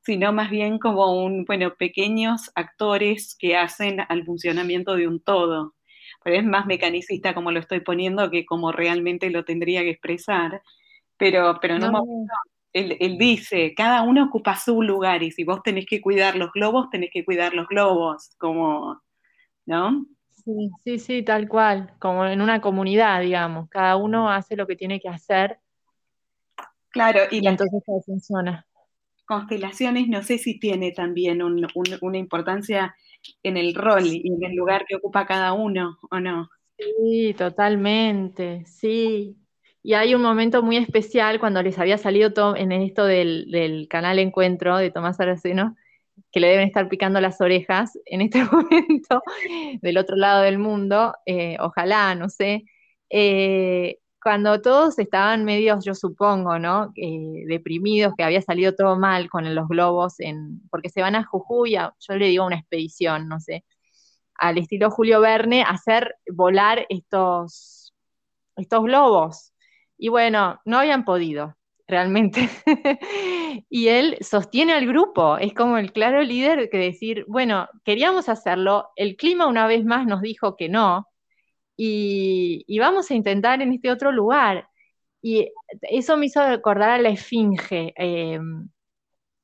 sino 0.00 0.32
más 0.32 0.48
bien 0.48 0.78
como 0.78 1.22
un, 1.22 1.44
bueno, 1.44 1.74
pequeños 1.74 2.50
actores 2.54 3.36
que 3.38 3.58
hacen 3.58 4.00
al 4.08 4.24
funcionamiento 4.24 4.96
de 4.96 5.06
un 5.06 5.20
todo. 5.20 5.74
Pues 6.22 6.38
es 6.38 6.44
más 6.44 6.64
mecanicista 6.64 7.34
como 7.34 7.52
lo 7.52 7.60
estoy 7.60 7.80
poniendo 7.80 8.30
que 8.30 8.46
como 8.46 8.72
realmente 8.72 9.28
lo 9.28 9.44
tendría 9.44 9.82
que 9.82 9.90
expresar, 9.90 10.62
pero, 11.18 11.58
pero 11.60 11.78
no, 11.78 12.02
él, 12.72 12.96
él, 12.98 13.18
dice, 13.18 13.74
cada 13.76 14.00
uno 14.00 14.24
ocupa 14.24 14.56
su 14.56 14.82
lugar 14.82 15.22
y 15.22 15.32
si 15.32 15.44
vos 15.44 15.62
tenés 15.62 15.84
que 15.84 16.00
cuidar 16.00 16.34
los 16.36 16.50
globos, 16.52 16.88
tenés 16.88 17.10
que 17.12 17.26
cuidar 17.26 17.52
los 17.52 17.68
globos, 17.68 18.30
como, 18.38 19.02
¿no? 19.68 20.06
Sí, 20.30 20.70
sí, 20.82 20.98
sí, 20.98 21.22
tal 21.22 21.48
cual, 21.48 21.92
como 21.98 22.24
en 22.26 22.40
una 22.40 22.60
comunidad, 22.60 23.20
digamos, 23.20 23.68
cada 23.68 23.96
uno 23.96 24.30
hace 24.30 24.56
lo 24.56 24.66
que 24.66 24.76
tiene 24.76 24.98
que 24.98 25.08
hacer. 25.08 25.58
Claro, 26.90 27.20
y, 27.30 27.44
y 27.44 27.46
entonces 27.46 27.82
todo 27.84 28.00
funciona 28.00 28.64
constelaciones 29.28 30.08
no 30.08 30.22
sé 30.22 30.38
si 30.38 30.58
tiene 30.58 30.90
también 30.90 31.42
una 31.42 32.18
importancia 32.18 32.96
en 33.42 33.58
el 33.58 33.74
rol 33.74 34.06
y 34.06 34.26
en 34.26 34.42
el 34.42 34.56
lugar 34.56 34.86
que 34.88 34.96
ocupa 34.96 35.26
cada 35.26 35.52
uno, 35.52 35.98
¿o 36.10 36.18
no? 36.18 36.48
Sí, 36.78 37.34
totalmente, 37.36 38.64
sí. 38.64 39.36
Y 39.82 39.94
hay 39.94 40.14
un 40.14 40.22
momento 40.22 40.62
muy 40.62 40.78
especial 40.78 41.40
cuando 41.40 41.62
les 41.62 41.78
había 41.78 41.98
salido 41.98 42.56
en 42.56 42.72
esto 42.72 43.04
del, 43.04 43.86
canal 43.90 44.18
Encuentro 44.18 44.78
de 44.78 44.90
Tomás 44.90 45.20
Araceno, 45.20 45.76
que 46.32 46.40
le 46.40 46.48
deben 46.48 46.66
estar 46.66 46.88
picando 46.88 47.20
las 47.20 47.40
orejas 47.40 47.98
en 48.06 48.20
este 48.20 48.44
momento 48.52 49.22
del 49.82 49.98
otro 49.98 50.16
lado 50.16 50.42
del 50.42 50.58
mundo, 50.58 51.14
eh, 51.26 51.56
ojalá, 51.60 52.14
no 52.14 52.28
sé. 52.28 52.64
Eh, 53.10 53.98
cuando 54.22 54.60
todos 54.60 54.98
estaban 54.98 55.44
medios, 55.44 55.84
yo 55.84 55.94
supongo, 55.94 56.58
¿no? 56.58 56.92
Eh, 56.96 57.44
deprimidos, 57.46 58.14
que 58.16 58.24
había 58.24 58.42
salido 58.42 58.74
todo 58.74 58.98
mal 58.98 59.30
con 59.30 59.54
los 59.54 59.68
globos, 59.68 60.20
en, 60.20 60.60
porque 60.70 60.90
se 60.90 61.02
van 61.02 61.14
a 61.16 61.24
Jujuy, 61.24 61.72
yo 61.74 62.16
le 62.16 62.26
digo 62.26 62.44
una 62.44 62.56
expedición, 62.56 63.28
no 63.28 63.40
sé, 63.40 63.64
al 64.34 64.58
estilo 64.58 64.90
Julio 64.90 65.20
Verne, 65.20 65.62
hacer 65.62 66.16
volar 66.30 66.86
estos, 66.88 67.94
estos 68.56 68.84
globos. 68.84 69.52
Y 69.98 70.08
bueno, 70.08 70.60
no 70.64 70.78
habían 70.78 71.04
podido, 71.04 71.56
realmente. 71.88 72.48
y 73.70 73.88
él 73.88 74.18
sostiene 74.20 74.74
al 74.74 74.86
grupo, 74.86 75.38
es 75.38 75.54
como 75.54 75.78
el 75.78 75.92
claro 75.92 76.22
líder 76.22 76.70
que 76.70 76.78
decir, 76.78 77.24
bueno, 77.28 77.68
queríamos 77.84 78.28
hacerlo, 78.28 78.90
el 78.96 79.16
clima 79.16 79.46
una 79.46 79.66
vez 79.66 79.84
más 79.84 80.06
nos 80.06 80.20
dijo 80.20 80.56
que 80.56 80.68
no, 80.68 81.08
y, 81.78 82.78
vamos 82.80 83.10
a 83.10 83.14
intentar 83.14 83.62
en 83.62 83.72
este 83.72 83.90
otro 83.90 84.12
lugar. 84.12 84.68
Y 85.22 85.52
eso 85.82 86.16
me 86.16 86.26
hizo 86.26 86.46
recordar 86.46 86.90
a 86.90 86.98
la 86.98 87.10
Esfinge. 87.10 87.92
Em, 87.96 88.68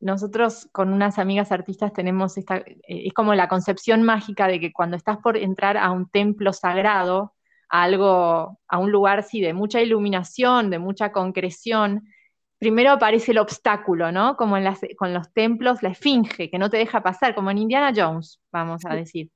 nosotros 0.00 0.68
con 0.72 0.92
unas 0.92 1.18
amigas 1.18 1.52
artistas 1.52 1.92
tenemos 1.92 2.36
esta, 2.38 2.58
eh, 2.58 2.76
es 2.88 3.12
como 3.14 3.34
la 3.34 3.48
concepción 3.48 4.02
mágica 4.02 4.48
de 4.48 4.60
que 4.60 4.72
cuando 4.72 4.96
estás 4.96 5.18
por 5.18 5.36
entrar 5.36 5.76
a 5.78 5.90
un 5.92 6.08
templo 6.10 6.52
sagrado, 6.52 7.34
a 7.70 7.84
algo, 7.84 8.60
a 8.68 8.78
un 8.78 8.92
lugar 8.92 9.22
sí, 9.24 9.40
de 9.40 9.54
mucha 9.54 9.80
iluminación, 9.80 10.70
de 10.70 10.78
mucha 10.78 11.12
concreción, 11.12 12.04
primero 12.58 12.92
aparece 12.92 13.32
el 13.32 13.38
obstáculo, 13.38 14.12
¿no? 14.12 14.36
Como 14.36 14.56
en 14.56 14.64
las, 14.64 14.80
con 14.96 15.12
los 15.14 15.32
templos, 15.32 15.82
la 15.82 15.90
esfinge, 15.90 16.50
que 16.50 16.58
no 16.58 16.70
te 16.70 16.78
deja 16.78 17.02
pasar, 17.02 17.34
como 17.34 17.50
en 17.50 17.58
Indiana 17.58 17.92
Jones, 17.94 18.40
vamos 18.52 18.82
a 18.86 18.94
decir. 18.94 19.30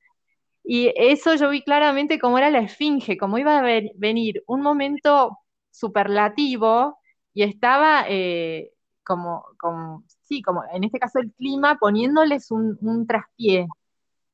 Y 0.65 0.93
eso 0.97 1.35
yo 1.35 1.51
vi 1.51 1.63
claramente 1.63 2.19
cómo 2.19 2.39
era 2.39 2.51
la 2.51 2.61
esfinge, 2.61 3.17
cómo 3.17 3.39
iba 3.39 3.59
a 3.59 3.63
venir 3.97 4.43
un 4.47 4.61
momento 4.63 5.39
superlativo 5.71 6.99
y 7.33 7.43
estaba 7.43 8.05
eh, 8.09 8.73
como, 9.05 9.45
como, 9.59 10.05
sí, 10.23 10.43
como 10.43 10.63
en 10.73 10.85
este 10.85 10.99
caso 10.99 11.21
el 11.21 11.33
clima, 11.33 11.77
poniéndoles 11.79 12.51
un, 12.51 12.77
un 12.83 13.07
traspié. 13.07 13.67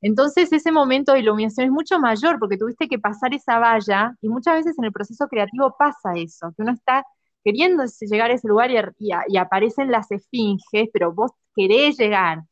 Entonces 0.00 0.52
ese 0.52 0.72
momento 0.72 1.12
de 1.12 1.20
iluminación 1.20 1.66
es 1.66 1.72
mucho 1.72 1.98
mayor 1.98 2.38
porque 2.38 2.58
tuviste 2.58 2.88
que 2.88 2.98
pasar 2.98 3.32
esa 3.34 3.58
valla 3.58 4.14
y 4.20 4.28
muchas 4.28 4.56
veces 4.56 4.78
en 4.78 4.84
el 4.84 4.92
proceso 4.92 5.28
creativo 5.28 5.74
pasa 5.78 6.14
eso, 6.16 6.52
que 6.56 6.62
uno 6.62 6.72
está 6.72 7.04
queriendo 7.44 7.84
llegar 8.00 8.30
a 8.30 8.34
ese 8.34 8.48
lugar 8.48 8.70
y, 8.70 9.10
y 9.28 9.36
aparecen 9.36 9.90
las 9.90 10.10
esfinges, 10.10 10.88
pero 10.92 11.12
vos 11.12 11.32
querés 11.54 11.98
llegar. 11.98 12.42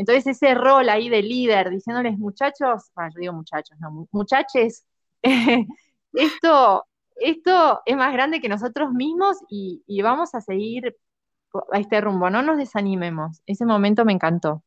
Entonces 0.00 0.26
ese 0.28 0.54
rol 0.54 0.88
ahí 0.88 1.10
de 1.10 1.22
líder, 1.22 1.68
diciéndoles 1.68 2.16
muchachos, 2.18 2.90
yo 2.96 3.20
digo 3.20 3.34
muchachos, 3.34 3.76
no, 3.80 4.08
muchachos, 4.12 4.84
esto, 6.14 6.86
esto 7.16 7.82
es 7.84 7.96
más 7.98 8.10
grande 8.14 8.40
que 8.40 8.48
nosotros 8.48 8.92
mismos 8.92 9.36
y, 9.50 9.82
vamos 10.00 10.34
a 10.34 10.40
seguir 10.40 10.96
a 11.70 11.78
este 11.78 12.00
rumbo, 12.00 12.30
no 12.30 12.40
nos 12.40 12.56
desanimemos. 12.56 13.42
Ese 13.44 13.66
momento 13.66 14.06
me 14.06 14.14
encantó. 14.14 14.64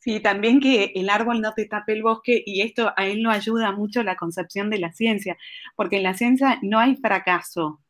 Sí, 0.00 0.20
también 0.20 0.60
que 0.60 0.92
el 0.94 1.08
árbol 1.08 1.40
no 1.40 1.54
te 1.54 1.64
tape 1.64 1.94
el 1.94 2.02
bosque 2.02 2.42
y 2.44 2.60
esto 2.60 2.92
a 2.94 3.06
él 3.06 3.22
lo 3.22 3.30
ayuda 3.30 3.72
mucho 3.72 4.02
la 4.02 4.16
concepción 4.16 4.68
de 4.68 4.80
la 4.80 4.92
ciencia, 4.92 5.38
porque 5.76 5.96
en 5.96 6.02
la 6.02 6.12
ciencia 6.12 6.58
no 6.60 6.78
hay 6.78 6.96
fracaso, 6.96 7.80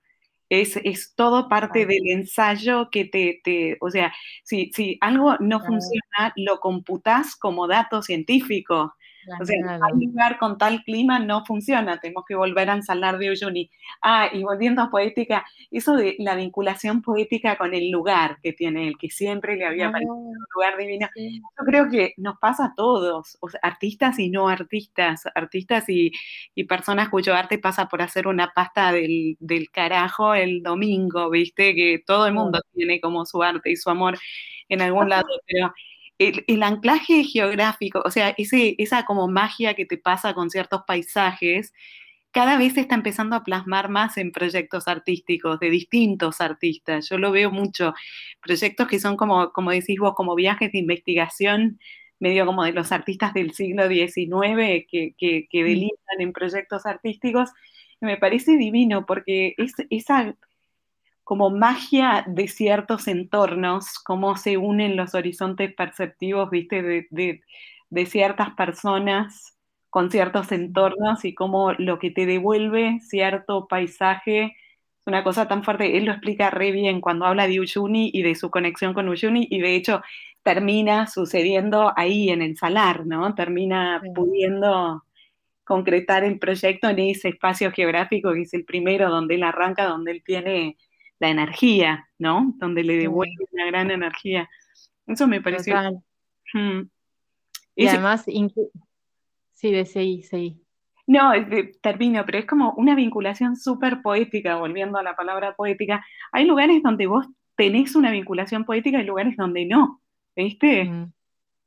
es, 0.48 1.14
todo 1.16 1.48
parte 1.48 1.86
del 1.86 2.08
ensayo 2.10 2.88
que 2.90 3.04
te, 3.04 3.76
o 3.80 3.90
sea, 3.90 4.12
si, 4.44 4.70
si 4.74 4.98
algo 5.00 5.36
no 5.40 5.60
funciona, 5.60 6.32
lo 6.36 6.60
computás 6.60 7.36
como 7.36 7.66
dato 7.66 8.02
científico. 8.02 8.94
O 9.40 9.44
sea, 9.44 9.56
un 9.92 10.00
lugar 10.00 10.38
con 10.38 10.58
tal 10.58 10.82
clima 10.84 11.18
no 11.18 11.44
funciona, 11.44 11.98
tenemos 11.98 12.24
que 12.26 12.34
volver 12.34 12.70
a 12.70 12.74
ensalar 12.74 13.18
de 13.18 13.30
Uyuni. 13.30 13.70
Ah, 14.02 14.28
y 14.32 14.42
volviendo 14.42 14.82
a 14.82 14.90
poética, 14.90 15.44
eso 15.70 15.96
de 15.96 16.16
la 16.18 16.34
vinculación 16.34 17.02
poética 17.02 17.56
con 17.56 17.74
el 17.74 17.90
lugar 17.90 18.38
que 18.42 18.52
tiene 18.52 18.88
él, 18.88 18.98
que 18.98 19.10
siempre 19.10 19.56
le 19.56 19.66
había 19.66 19.90
parecido 19.90 20.14
un 20.14 20.36
lugar 20.54 20.76
divino. 20.76 21.08
Yo 21.16 21.64
creo 21.64 21.88
que 21.88 22.14
nos 22.16 22.38
pasa 22.38 22.66
a 22.66 22.74
todos, 22.74 23.38
artistas 23.62 24.18
y 24.18 24.30
no 24.30 24.48
artistas, 24.48 25.24
artistas 25.34 25.84
y, 25.88 26.12
personas 26.68 27.08
cuyo 27.10 27.34
arte 27.34 27.58
pasa 27.58 27.88
por 27.88 28.00
hacer 28.02 28.26
una 28.26 28.52
pasta 28.54 28.90
del, 28.90 29.36
del 29.38 29.70
carajo 29.70 30.34
el 30.34 30.62
domingo, 30.62 31.30
¿viste? 31.30 31.74
Que 31.74 32.02
todo 32.04 32.26
el 32.26 32.34
mundo 32.34 32.60
tiene 32.74 33.00
como 33.00 33.26
su 33.26 33.42
arte 33.42 33.70
y 33.70 33.76
su 33.76 33.90
amor 33.90 34.18
en 34.68 34.80
algún 34.82 35.08
lado, 35.08 35.28
pero 35.46 35.72
el, 36.18 36.62
anclaje 36.62 37.24
geográfico, 37.24 38.02
o 38.04 38.10
sea, 38.10 38.34
ese, 38.38 38.74
esa 38.78 39.04
como 39.04 39.28
magia 39.28 39.74
que 39.74 39.86
te 39.86 39.98
pasa 39.98 40.34
con 40.34 40.50
ciertos 40.50 40.82
paisajes, 40.86 41.72
cada 42.32 42.58
vez 42.58 42.74
se 42.74 42.80
está 42.80 42.96
empezando 42.96 43.36
a 43.36 43.44
plasmar 43.44 43.88
más 43.88 44.16
en 44.18 44.32
proyectos 44.32 44.88
artísticos 44.88 45.60
de 45.60 45.70
distintos 45.70 46.40
artistas. 46.40 47.08
Yo 47.08 47.18
lo 47.18 47.30
veo 47.32 47.50
mucho, 47.50 47.94
proyectos 48.42 48.88
que 48.88 49.00
son 49.00 49.16
como, 49.16 49.52
como 49.52 49.70
decís 49.70 49.98
vos, 50.00 50.14
como 50.14 50.34
viajes 50.34 50.72
de 50.72 50.78
investigación, 50.78 51.78
medio 52.18 52.46
como 52.46 52.64
de 52.64 52.72
los 52.72 52.92
artistas 52.92 53.34
del 53.34 53.52
siglo 53.54 53.88
XIX 53.88 54.86
que, 54.90 55.14
que, 55.18 55.46
que 55.50 55.64
delitan 55.64 56.20
en 56.20 56.32
proyectos 56.32 56.86
artísticos. 56.86 57.50
Me 58.00 58.16
parece 58.16 58.56
divino 58.56 59.06
porque 59.06 59.54
es, 59.58 59.74
esa 59.90 60.34
como 61.24 61.50
magia 61.50 62.24
de 62.28 62.48
ciertos 62.48 63.08
entornos, 63.08 63.98
cómo 63.98 64.36
se 64.36 64.58
unen 64.58 64.96
los 64.96 65.14
horizontes 65.14 65.74
perceptivos, 65.74 66.50
viste, 66.50 66.82
de, 67.10 68.06
ciertas 68.06 68.50
personas 68.54 69.56
con 69.90 70.10
ciertos 70.10 70.52
entornos 70.52 71.24
y 71.24 71.34
cómo 71.34 71.72
lo 71.74 71.98
que 71.98 72.10
te 72.10 72.26
devuelve 72.26 72.98
cierto 73.00 73.68
paisaje 73.68 74.44
es 74.44 75.06
una 75.06 75.24
cosa 75.24 75.48
tan 75.48 75.64
fuerte. 75.64 75.96
Él 75.96 76.06
lo 76.06 76.12
explica 76.12 76.50
re 76.50 76.72
bien 76.72 77.00
cuando 77.00 77.26
habla 77.26 77.46
de 77.46 77.60
Uyuni 77.60 78.10
y 78.12 78.22
de 78.22 78.34
su 78.34 78.50
conexión 78.50 78.94
con 78.94 79.08
Uyuni 79.08 79.46
y 79.50 79.60
de 79.60 79.76
hecho 79.76 80.02
termina 80.42 81.06
sucediendo 81.06 81.92
ahí 81.96 82.30
en 82.30 82.42
el 82.42 82.56
salar, 82.56 83.06
¿no? 83.06 83.34
Termina 83.34 84.02
pudiendo 84.14 85.04
concretar 85.64 86.24
el 86.24 86.38
proyecto 86.38 86.88
en 86.90 86.98
ese 86.98 87.28
espacio 87.30 87.72
geográfico 87.72 88.32
que 88.34 88.42
es 88.42 88.54
el 88.54 88.64
primero 88.64 89.08
donde 89.10 89.36
él 89.36 89.44
arranca, 89.44 89.86
donde 89.86 90.12
él 90.12 90.22
tiene 90.24 90.76
la 91.20 91.28
energía, 91.28 92.08
¿no? 92.18 92.54
Donde 92.58 92.82
le 92.84 92.96
devuelve 92.96 93.46
una 93.52 93.66
gran 93.66 93.90
energía. 93.90 94.48
Eso 95.06 95.26
me 95.26 95.40
pareció. 95.40 95.74
Y 97.76 97.86
además, 97.86 98.24
sí, 98.24 99.72
de 99.72 99.84
seguí, 99.86 100.22
seguí. 100.22 100.60
No, 101.06 101.32
termino, 101.82 102.24
pero 102.24 102.38
es 102.38 102.46
como 102.46 102.72
una 102.78 102.94
vinculación 102.94 103.56
súper 103.56 104.00
poética, 104.00 104.56
volviendo 104.56 104.98
a 104.98 105.02
la 105.02 105.14
palabra 105.16 105.54
poética. 105.54 106.04
Hay 106.32 106.46
lugares 106.46 106.82
donde 106.82 107.06
vos 107.06 107.26
tenés 107.56 107.94
una 107.94 108.10
vinculación 108.10 108.64
poética 108.64 109.00
y 109.00 109.04
lugares 109.04 109.36
donde 109.36 109.66
no, 109.66 110.00
¿viste? 110.34 110.90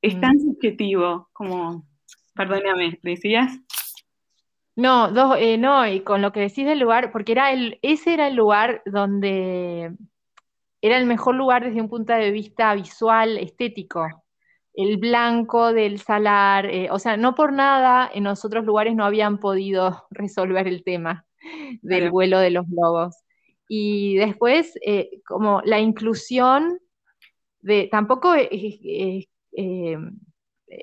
Es 0.02 0.20
tan 0.20 0.40
subjetivo 0.40 1.30
como, 1.34 1.86
perdóname, 2.34 3.00
¿decías? 3.04 3.60
No, 4.78 5.12
dos, 5.12 5.36
eh, 5.40 5.58
no, 5.58 5.88
y 5.88 6.02
con 6.04 6.22
lo 6.22 6.32
que 6.32 6.40
decís 6.42 6.66
del 6.66 6.80
lugar, 6.80 7.12
porque 7.12 7.32
era 7.32 7.52
el, 7.52 7.80
ese 7.82 8.14
era 8.14 8.28
el 8.28 8.36
lugar 8.36 8.84
donde 8.86 9.92
era 10.82 10.98
el 11.00 11.06
mejor 11.08 11.36
lugar 11.36 11.66
desde 11.66 11.82
un 11.82 11.90
punto 11.90 12.14
de 12.14 12.32
vista 12.32 12.76
visual, 12.76 13.38
estético. 13.40 14.08
El 14.74 14.98
blanco 14.98 15.74
del 15.74 16.00
salar, 16.00 16.68
eh, 16.68 16.90
o 16.92 17.00
sea, 17.00 17.18
no 17.18 17.36
por 17.36 17.54
nada 17.54 18.10
en 18.14 18.26
los 18.26 18.46
otros 18.46 18.66
lugares 18.66 18.96
no 18.96 19.06
habían 19.06 19.40
podido 19.40 20.06
resolver 20.12 20.68
el 20.68 20.84
tema 20.84 21.26
del 21.84 22.12
vuelo 22.12 22.40
de 22.40 22.52
los 22.52 22.68
globos. 22.70 23.16
Y 23.70 24.18
después, 24.18 24.74
eh, 24.86 25.22
como 25.28 25.62
la 25.66 25.80
inclusión 25.80 26.80
de, 27.62 27.90
tampoco 27.92 28.36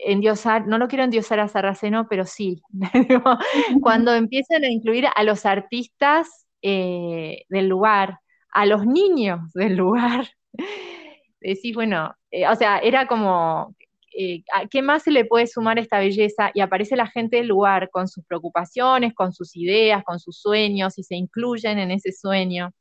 endiosar, 0.05 0.67
no 0.67 0.79
lo 0.79 0.89
quiero 0.89 1.05
endiosar 1.05 1.41
a 1.41 1.49
Sarraceno, 1.49 2.07
pero 2.09 2.27
sí, 2.27 2.63
cuando 3.83 4.15
empiezan 4.15 4.65
a 4.65 4.69
incluir 4.69 5.07
a 5.15 5.23
los 5.23 5.47
artistas 5.47 6.47
eh, 6.63 7.45
del 7.49 7.69
lugar, 7.69 8.19
a 8.53 8.67
los 8.67 8.87
niños 8.87 9.53
del 9.55 9.77
lugar, 9.77 10.29
decís, 11.41 11.75
bueno, 11.75 12.15
eh, 12.31 12.49
o 12.49 12.55
sea, 12.55 12.79
era 12.79 13.07
como, 13.07 13.75
eh, 14.17 14.43
¿qué 14.71 14.83
más 14.83 15.03
se 15.03 15.11
le 15.11 15.25
puede 15.25 15.47
sumar 15.47 15.79
a 15.79 15.81
esta 15.81 15.99
belleza? 15.99 16.51
Y 16.55 16.61
aparece 16.61 16.97
la 16.97 17.07
gente 17.07 17.37
del 17.39 17.49
lugar 17.49 17.91
con 17.91 18.09
sus 18.09 18.25
preocupaciones, 18.25 19.15
con 19.15 19.33
sus 19.33 19.57
ideas, 19.57 20.05
con 20.05 20.19
sus 20.21 20.39
sueños, 20.41 20.99
y 20.99 21.03
se 21.03 21.17
incluyen 21.17 21.79
en 21.79 21.91
ese 21.91 22.13
sueño. 22.13 22.73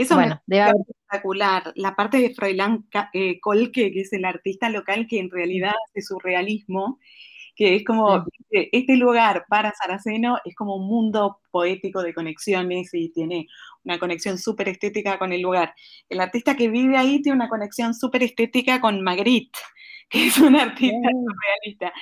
Eso 0.00 0.14
bueno, 0.14 0.40
me 0.46 0.56
debe 0.56 0.70
espectacular. 0.80 1.72
La 1.76 1.94
parte 1.94 2.18
de 2.18 2.34
Froilán 2.34 2.86
eh, 3.12 3.38
Colque, 3.38 3.92
que 3.92 4.00
es 4.00 4.12
el 4.14 4.24
artista 4.24 4.70
local 4.70 5.06
que 5.06 5.18
en 5.18 5.30
realidad 5.30 5.72
hace 5.88 6.00
surrealismo, 6.00 6.98
que 7.54 7.76
es 7.76 7.84
como 7.84 8.24
este 8.48 8.96
lugar 8.96 9.44
para 9.46 9.74
Saraceno 9.74 10.38
es 10.46 10.54
como 10.54 10.76
un 10.76 10.86
mundo 10.86 11.40
poético 11.50 12.02
de 12.02 12.14
conexiones 12.14 12.94
y 12.94 13.10
tiene 13.10 13.48
una 13.84 13.98
conexión 13.98 14.38
súper 14.38 14.70
estética 14.70 15.18
con 15.18 15.34
el 15.34 15.42
lugar. 15.42 15.74
El 16.08 16.20
artista 16.20 16.56
que 16.56 16.68
vive 16.68 16.96
ahí 16.96 17.20
tiene 17.20 17.36
una 17.36 17.50
conexión 17.50 17.92
súper 17.92 18.22
estética 18.22 18.80
con 18.80 19.02
Magritte, 19.02 19.58
que 20.08 20.28
es 20.28 20.38
un 20.38 20.56
artista 20.56 21.10
surrealista 21.10 21.92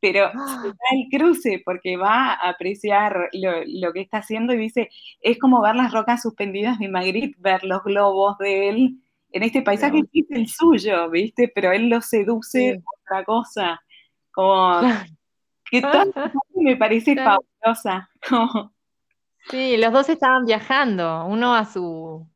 pero 0.00 0.26
¡Ah! 0.26 0.62
da 0.64 0.72
el 0.92 1.08
cruce 1.10 1.62
porque 1.64 1.96
va 1.96 2.32
a 2.32 2.50
apreciar 2.50 3.28
lo, 3.32 3.92
que 3.92 4.00
está 4.00 4.18
haciendo 4.18 4.54
y 4.54 4.58
dice, 4.58 4.88
es 5.20 5.38
como 5.38 5.60
ver 5.60 5.76
las 5.76 5.92
rocas 5.92 6.22
suspendidas 6.22 6.78
de 6.78 6.88
Magritte, 6.88 7.36
ver 7.38 7.64
los 7.64 7.82
globos 7.84 8.38
de 8.38 8.68
él 8.68 9.00
en 9.32 9.42
este 9.42 9.62
paisaje 9.62 10.02
que 10.12 10.20
es 10.20 10.30
el 10.30 10.48
suyo, 10.48 11.08
¿viste? 11.10 11.50
Pero 11.54 11.72
él 11.72 11.88
lo 11.88 12.00
seduce 12.00 12.82
otra 13.04 13.24
cosa, 13.24 13.80
como 14.32 14.80
que 15.70 15.80
todo 15.82 16.12
me 16.54 16.76
parece 16.76 17.14
fabulosa. 17.14 18.10
Sí, 19.50 19.76
los 19.76 19.92
dos 19.92 20.08
estaban 20.08 20.44
viajando, 20.44 21.24
uno 21.26 21.54
a 21.54 21.64
su, 21.64 22.26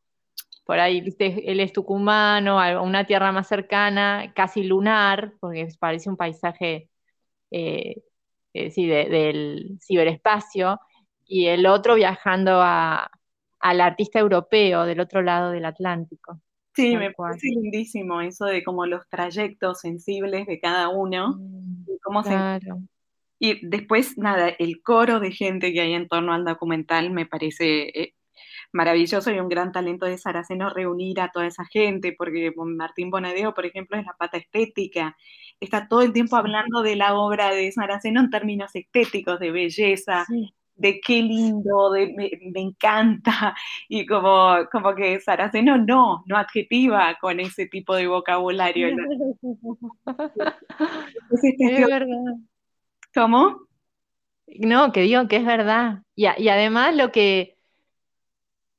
por 0.65 0.81
ahí, 0.81 1.01
viste, 1.01 1.51
él 1.51 1.61
es 1.61 1.73
tucumano, 1.73 2.61
a 2.61 2.81
una 2.81 3.05
tierra 3.05 3.33
más 3.33 3.49
cercana, 3.49 4.33
casi 4.35 4.65
lunar, 4.65 5.35
porque 5.41 5.69
parece 5.79 6.09
un 6.09 6.17
paisaje 6.17 6.89
eh, 7.55 8.03
eh, 8.53 9.07
del 9.09 9.79
ciberespacio, 9.81 10.81
y 11.27 11.47
el 11.47 11.67
otro 11.67 11.95
viajando 11.95 12.61
al 12.61 13.81
artista 13.81 14.19
europeo 14.19 14.85
del 14.85 15.01
otro 15.01 15.23
lado 15.23 15.51
del 15.53 15.65
Atlántico. 15.65 16.41
Sí, 16.75 16.97
me 16.97 17.13
parece 17.13 17.47
lindísimo 17.47 18.21
eso 18.21 18.47
de 18.47 18.65
como 18.65 18.87
los 18.87 19.09
trayectos 19.09 19.81
sensibles 19.81 20.47
de 20.47 20.59
cada 20.59 20.89
uno. 20.89 21.37
Mm, 21.39 21.85
y, 21.89 21.99
cómo 22.01 22.23
y 23.39 23.67
después, 23.67 24.19
nada, 24.19 24.49
el 24.49 24.83
coro 24.83 25.21
de 25.21 25.31
gente 25.31 25.73
que 25.73 25.81
hay 25.81 25.93
en 25.93 26.09
torno 26.09 26.33
al 26.33 26.45
documental 26.45 27.11
me 27.11 27.27
parece 27.27 27.83
eh, 28.01 28.15
maravilloso 28.75 29.31
y 29.31 29.41
un 29.41 29.49
gran 29.49 29.73
talento 29.73 30.05
de 30.05 30.19
Saraceno 30.19 30.69
reunir 30.69 31.21
a 31.21 31.31
toda 31.31 31.47
esa 31.47 31.65
gente, 31.65 32.15
porque 32.17 32.53
Martín 32.57 33.11
Bonadeo, 33.11 33.55
por 33.55 33.65
ejemplo, 33.65 33.97
es 33.97 34.05
la 34.05 34.15
pata 34.19 34.37
estética 34.37 35.17
está 35.61 35.89
todo 35.89 36.03
el 36.03 36.13
tiempo 36.13 36.37
hablando 36.37 36.83
de 36.83 36.97
la 36.97 37.15
obra 37.15 37.51
de 37.51 37.71
Saraceno 37.73 38.21
en 38.21 38.31
términos 38.31 38.75
estéticos, 38.75 39.41
de 39.41 39.51
belleza, 39.51 40.27
de 40.77 41.01
qué 41.01 41.23
lindo, 41.23 41.91
de 41.91 42.13
me, 42.17 42.61
encanta, 42.61 43.55
y 43.89 44.07
como, 44.07 44.57
como 44.71 44.95
que 44.95 45.21
Saraceno 45.21 45.79
no, 45.79 46.23
no 46.27 46.37
adjetiva 46.37 47.17
con 47.21 47.41
ese 47.41 47.67
tipo 47.67 47.95
de 47.95 48.07
vocabulario. 48.07 48.89
es 51.43 51.87
verdad. 51.87 52.35
¿Cómo? 53.15 53.69
No, 54.47 54.93
que 54.93 55.01
digo 55.03 55.27
que 55.29 55.37
es 55.37 55.47
verdad. 55.47 56.03
Y, 56.15 56.27
y 56.39 56.49
además 56.49 56.95
lo 56.95 57.13
que, 57.13 57.54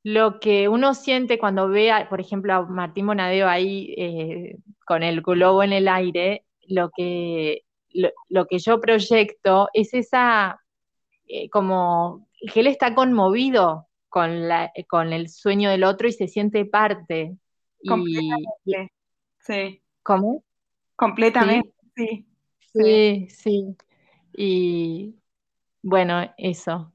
lo 0.06 0.40
que 0.40 0.70
uno 0.70 0.94
siente 0.94 1.40
cuando 1.40 1.68
ve, 1.68 1.92
por 2.12 2.22
ejemplo, 2.22 2.54
a 2.54 2.62
Martín 2.62 3.08
Bonadeo 3.08 3.50
ahí 3.50 3.96
eh, 3.98 4.56
con 4.86 5.02
el 5.02 5.24
globo 5.24 5.64
en 5.64 5.74
el 5.74 5.88
aire, 5.88 6.46
lo 6.68 6.92
que, 6.96 7.64
lo, 8.30 8.46
que 8.46 8.60
yo 8.60 8.80
proyecto 8.80 9.68
es 9.74 9.96
esa, 9.96 10.62
eh, 11.28 11.50
como 11.50 12.30
que 12.54 12.60
él 12.60 12.68
está 12.68 12.94
conmovido 12.94 13.88
con, 14.08 14.48
la, 14.48 14.72
con 14.88 15.12
el 15.12 15.28
sueño 15.28 15.72
del 15.72 15.84
otro 15.84 16.08
y 16.08 16.12
se 16.12 16.28
siente 16.28 16.66
parte. 16.66 17.36
Completamente. 17.88 18.94
sí. 19.40 19.82
¿Cómo? 20.04 20.44
Completamente, 20.96 21.74
sí. 21.96 22.28
Sí, 22.60 23.28
sí. 23.32 23.76
Y 24.34 25.16
bueno, 25.82 26.32
eso. 26.38 26.94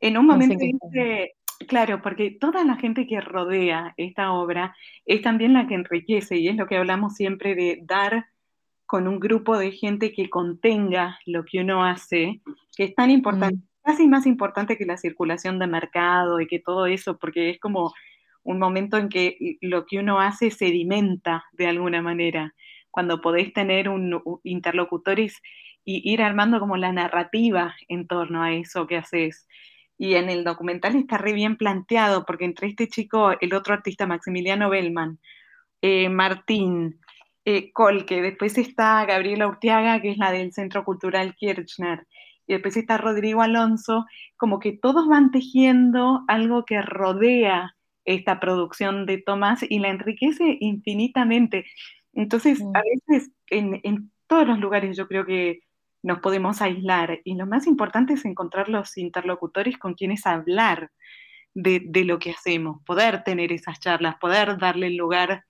En 0.00 0.18
un 0.18 0.26
momento 0.26 0.58
dice, 0.58 1.34
claro, 1.66 2.02
porque 2.02 2.30
toda 2.30 2.64
la 2.64 2.76
gente 2.76 3.06
que 3.06 3.20
rodea 3.20 3.94
esta 3.96 4.32
obra 4.32 4.74
es 5.06 5.22
también 5.22 5.52
la 5.52 5.66
que 5.66 5.74
enriquece 5.74 6.38
y 6.38 6.48
es 6.48 6.56
lo 6.56 6.66
que 6.66 6.76
hablamos 6.76 7.14
siempre 7.14 7.54
de 7.54 7.80
dar 7.82 8.26
con 8.86 9.06
un 9.06 9.20
grupo 9.20 9.56
de 9.56 9.70
gente 9.70 10.12
que 10.12 10.28
contenga 10.28 11.18
lo 11.24 11.44
que 11.44 11.60
uno 11.60 11.84
hace, 11.84 12.40
que 12.76 12.84
es 12.84 12.94
tan 12.96 13.10
importante, 13.10 13.56
mm. 13.56 13.68
casi 13.84 14.08
más 14.08 14.26
importante 14.26 14.76
que 14.76 14.84
la 14.84 14.96
circulación 14.96 15.60
de 15.60 15.68
mercado 15.68 16.40
y 16.40 16.48
que 16.48 16.58
todo 16.58 16.86
eso, 16.86 17.16
porque 17.16 17.50
es 17.50 17.60
como 17.60 17.92
un 18.42 18.58
momento 18.58 18.96
en 18.96 19.08
que 19.08 19.58
lo 19.60 19.86
que 19.86 19.98
uno 19.98 20.20
hace 20.20 20.50
sedimenta 20.50 21.44
de 21.52 21.68
alguna 21.68 22.02
manera, 22.02 22.54
cuando 22.90 23.20
podés 23.20 23.52
tener 23.52 23.88
un, 23.88 24.20
interlocutores 24.42 25.40
y 25.84 26.12
ir 26.12 26.22
armando 26.22 26.58
como 26.58 26.76
la 26.76 26.92
narrativa 26.92 27.76
en 27.88 28.06
torno 28.06 28.42
a 28.42 28.52
eso 28.52 28.86
que 28.86 28.96
haces. 28.96 29.46
Y 30.00 30.14
en 30.14 30.30
el 30.30 30.44
documental 30.44 30.96
está 30.96 31.18
re 31.18 31.34
bien 31.34 31.58
planteado, 31.58 32.24
porque 32.24 32.46
entre 32.46 32.68
este 32.68 32.88
chico, 32.88 33.32
el 33.38 33.52
otro 33.52 33.74
artista, 33.74 34.06
Maximiliano 34.06 34.70
Bellman, 34.70 35.18
eh, 35.82 36.08
Martín, 36.08 36.98
eh, 37.44 37.70
Colque, 37.70 38.22
después 38.22 38.56
está 38.56 39.04
Gabriela 39.04 39.46
Urtiaga, 39.46 40.00
que 40.00 40.12
es 40.12 40.16
la 40.16 40.32
del 40.32 40.54
Centro 40.54 40.84
Cultural 40.84 41.34
Kirchner, 41.36 42.06
y 42.46 42.54
después 42.54 42.78
está 42.78 42.96
Rodrigo 42.96 43.42
Alonso, 43.42 44.06
como 44.38 44.58
que 44.58 44.72
todos 44.72 45.06
van 45.06 45.30
tejiendo 45.32 46.24
algo 46.28 46.64
que 46.64 46.80
rodea 46.80 47.76
esta 48.06 48.40
producción 48.40 49.04
de 49.04 49.18
Tomás 49.18 49.62
y 49.68 49.80
la 49.80 49.90
enriquece 49.90 50.56
infinitamente. 50.60 51.66
Entonces, 52.14 52.62
a 52.74 52.80
veces 52.82 53.32
en, 53.48 54.10
todos 54.26 54.46
los 54.46 54.58
lugares 54.60 54.96
yo 54.96 55.06
creo 55.06 55.26
que 55.26 55.60
nos 56.02 56.20
podemos 56.20 56.62
aislar 56.62 57.20
y 57.24 57.34
lo 57.34 57.46
más 57.46 57.66
importante 57.66 58.14
es 58.14 58.24
encontrar 58.24 58.68
los 58.68 58.96
interlocutores 58.96 59.78
con 59.78 59.94
quienes 59.94 60.26
hablar 60.26 60.90
de, 61.54 62.04
lo 62.04 62.18
que 62.18 62.30
hacemos, 62.30 62.82
poder 62.84 63.24
tener 63.24 63.52
esas 63.52 63.80
charlas, 63.80 64.16
poder 64.20 64.58
darle 64.58 64.86
el 64.86 64.96
lugar 64.96 65.44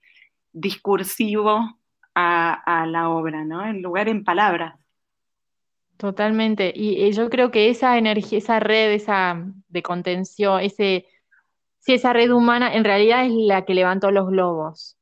discursivo 0.51 1.79
a, 2.15 2.85
la 2.87 3.09
obra, 3.09 3.45
¿no? 3.45 3.65
El 3.65 3.81
lugar 3.81 4.09
en 4.09 4.23
palabras. 4.23 4.75
Totalmente. 5.97 6.73
Y, 6.75 7.11
yo 7.13 7.29
creo 7.29 7.51
que 7.51 7.69
esa 7.69 7.97
energía, 7.97 8.39
esa 8.39 8.59
red, 8.59 8.91
esa 8.91 9.45
de 9.69 9.83
contención, 9.83 10.59
ese, 10.61 11.05
si 11.79 11.93
esa 11.93 12.11
red 12.11 12.31
humana 12.31 12.73
en 12.73 12.83
realidad 12.83 13.25
es 13.25 13.31
la 13.31 13.63
que 13.65 13.75
levantó 13.75 14.11
los 14.11 14.27
globos. 14.27 14.97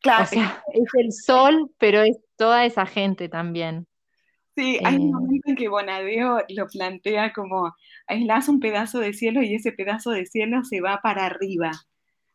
Claro. 0.00 0.24
O 0.24 0.26
sea, 0.26 0.62
es 0.72 0.88
el 0.94 1.12
sol, 1.12 1.70
pero 1.78 2.02
es 2.02 2.18
toda 2.36 2.64
esa 2.64 2.86
gente 2.86 3.28
también. 3.28 3.86
Sí, 4.56 4.78
hay 4.82 4.96
un 4.96 5.08
eh. 5.08 5.12
momento 5.12 5.50
en 5.50 5.56
que 5.56 5.68
Bonadeo 5.68 6.38
lo 6.48 6.66
plantea 6.66 7.34
como 7.34 7.74
aislás 8.06 8.48
un 8.48 8.58
pedazo 8.58 9.00
de 9.00 9.12
cielo 9.12 9.42
y 9.42 9.54
ese 9.54 9.70
pedazo 9.70 10.12
de 10.12 10.24
cielo 10.24 10.64
se 10.64 10.80
va 10.80 11.00
para 11.02 11.26
arriba, 11.26 11.72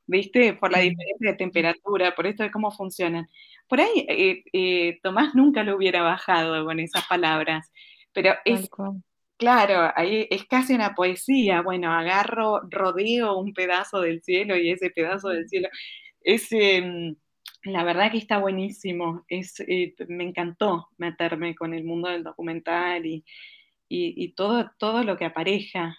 ¿viste? 0.06 0.54
Por 0.54 0.72
la 0.72 0.80
diferencia 0.80 1.32
de 1.32 1.38
temperatura, 1.38 2.14
por 2.14 2.28
esto 2.28 2.44
de 2.44 2.52
cómo 2.52 2.70
funcionan. 2.70 3.28
Por 3.68 3.82
ahí 3.82 4.06
eh, 4.08 4.44
eh, 4.54 5.00
Tomás 5.02 5.34
nunca 5.34 5.64
lo 5.64 5.76
hubiera 5.76 6.04
bajado 6.04 6.64
con 6.64 6.80
esas 6.80 7.08
palabras, 7.08 7.72
pero 8.14 8.36
es, 8.46 8.70
claro, 9.38 9.92
ahí 9.96 10.28
es 10.30 10.46
casi 10.46 10.76
una 10.76 10.94
poesía. 10.94 11.64
Bueno, 11.64 11.92
agarro, 11.92 12.62
rodeo 12.70 13.36
un 13.36 13.54
pedazo 13.54 14.00
del 14.00 14.22
cielo 14.22 14.56
y 14.56 14.70
ese 14.70 14.92
pedazo 14.92 15.30
del 15.30 15.50
cielo 15.50 15.70
es 16.24 16.52
em, 16.52 17.16
la 17.64 17.84
verdad 17.84 18.12
que 18.12 18.18
está 18.18 18.38
buenísimo. 18.40 19.26
Es, 19.28 19.60
eh, 19.62 19.96
me 20.08 20.24
encantó 20.24 20.90
meterme 20.98 21.56
con 21.56 21.74
el 21.74 21.84
mundo 21.84 22.10
del 22.10 22.24
documental 22.24 23.06
y, 23.06 23.24
todo, 24.36 24.72
todo 24.78 25.04
lo 25.04 25.18
que 25.18 25.26
apareja. 25.26 25.98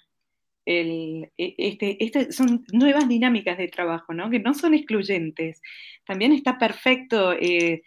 El, 0.64 1.30
e, 1.36 1.54
este, 1.58 2.04
este, 2.04 2.32
son 2.32 2.64
nuevas 2.72 3.08
dinámicas 3.08 3.58
de 3.58 3.68
trabajo, 3.68 4.14
¿no? 4.14 4.30
que 4.30 4.38
no 4.38 4.54
son 4.54 4.74
excluyentes. 4.74 5.60
También 6.06 6.32
está 6.32 6.58
perfecto 6.58 7.32
eh, 7.32 7.82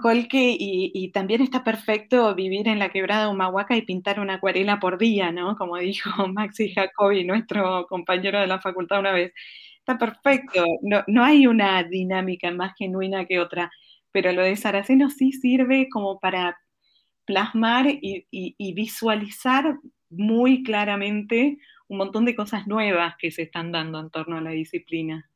Colque 0.00 0.56
y, 0.58 1.10
también 1.12 1.40
está 1.40 1.64
perfecto 1.64 2.34
vivir 2.34 2.68
en 2.68 2.78
la 2.78 2.90
quebrada 2.90 3.28
Humahuaca 3.28 3.76
y 3.76 3.82
pintar 3.82 4.20
una 4.20 4.34
acuarela 4.34 4.78
por 4.80 4.98
día, 4.98 5.32
¿no? 5.32 5.56
Como 5.56 5.78
dijo 5.78 6.10
Maxi 6.28 6.72
Jacobi, 6.74 7.24
nuestro 7.24 7.86
compañero 7.86 8.40
de 8.40 8.46
la 8.46 8.60
facultad 8.60 9.00
una 9.00 9.12
vez. 9.12 9.32
Está 9.86 9.98
perfecto, 9.98 10.64
no, 10.82 11.04
no 11.06 11.22
hay 11.22 11.46
una 11.46 11.84
dinámica 11.84 12.50
más 12.50 12.74
genuina 12.76 13.24
que 13.24 13.38
otra, 13.38 13.70
pero 14.10 14.32
lo 14.32 14.42
de 14.42 14.56
Saraceno 14.56 15.10
sí 15.10 15.30
sirve 15.30 15.88
como 15.88 16.18
para 16.18 16.58
plasmar 17.24 17.86
y, 17.86 18.26
visualizar 18.74 19.78
muy 20.10 20.64
claramente 20.64 21.58
un 21.86 21.98
montón 21.98 22.24
de 22.24 22.34
cosas 22.34 22.66
nuevas 22.66 23.14
que 23.16 23.30
se 23.30 23.42
están 23.42 23.70
dando 23.70 24.00
en 24.00 24.10
torno 24.10 24.38
a 24.38 24.40
la 24.40 24.50
disciplina. 24.50 25.30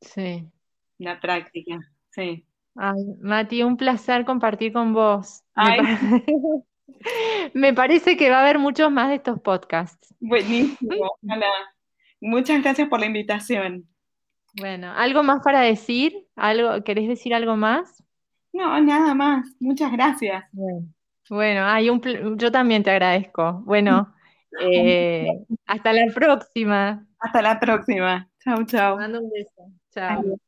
Sí. 0.00 0.46
La 0.98 1.18
práctica, 1.18 1.80
sí. 2.10 2.46
Ay, 2.76 3.02
Mati, 3.22 3.64
un 3.64 3.76
placer 3.76 4.24
compartir 4.24 4.72
con 4.72 4.92
vos. 4.92 5.42
Me, 7.54 7.74
parece 7.74 8.16
que 8.16 8.30
va 8.30 8.36
a 8.36 8.42
haber 8.42 8.60
muchos 8.60 8.92
más 8.92 9.08
de 9.08 9.16
estos 9.16 9.40
podcasts. 9.40 10.14
Buenísimo, 10.20 11.10
ojalá. 11.24 11.73
Muchas 12.24 12.62
gracias 12.62 12.88
por 12.88 13.00
la 13.00 13.06
invitación. 13.06 13.86
Bueno, 14.54 14.90
¿algo 14.96 15.22
más 15.22 15.42
para 15.44 15.60
decir? 15.60 16.26
¿Algo, 16.36 16.82
¿Querés 16.82 17.06
decir 17.06 17.34
algo 17.34 17.54
más? 17.54 18.02
No, 18.50 18.80
nada 18.80 19.14
más. 19.14 19.46
Muchas 19.60 19.92
gracias. 19.92 20.42
Bueno, 21.28 21.66
hay 21.66 21.90
un, 21.90 22.00
yo 22.38 22.50
también 22.50 22.82
te 22.82 22.92
agradezco. 22.92 23.62
Bueno, 23.66 24.14
eh, 24.62 25.26
hasta 25.66 25.92
la 25.92 26.06
próxima. 26.14 27.06
Hasta 27.18 27.42
la 27.42 27.60
próxima. 27.60 28.26
Chao, 28.42 28.64
chao. 28.64 28.96
Mando 28.96 29.20
un 29.20 29.30
beso. 29.30 29.70
Chao. 29.92 30.38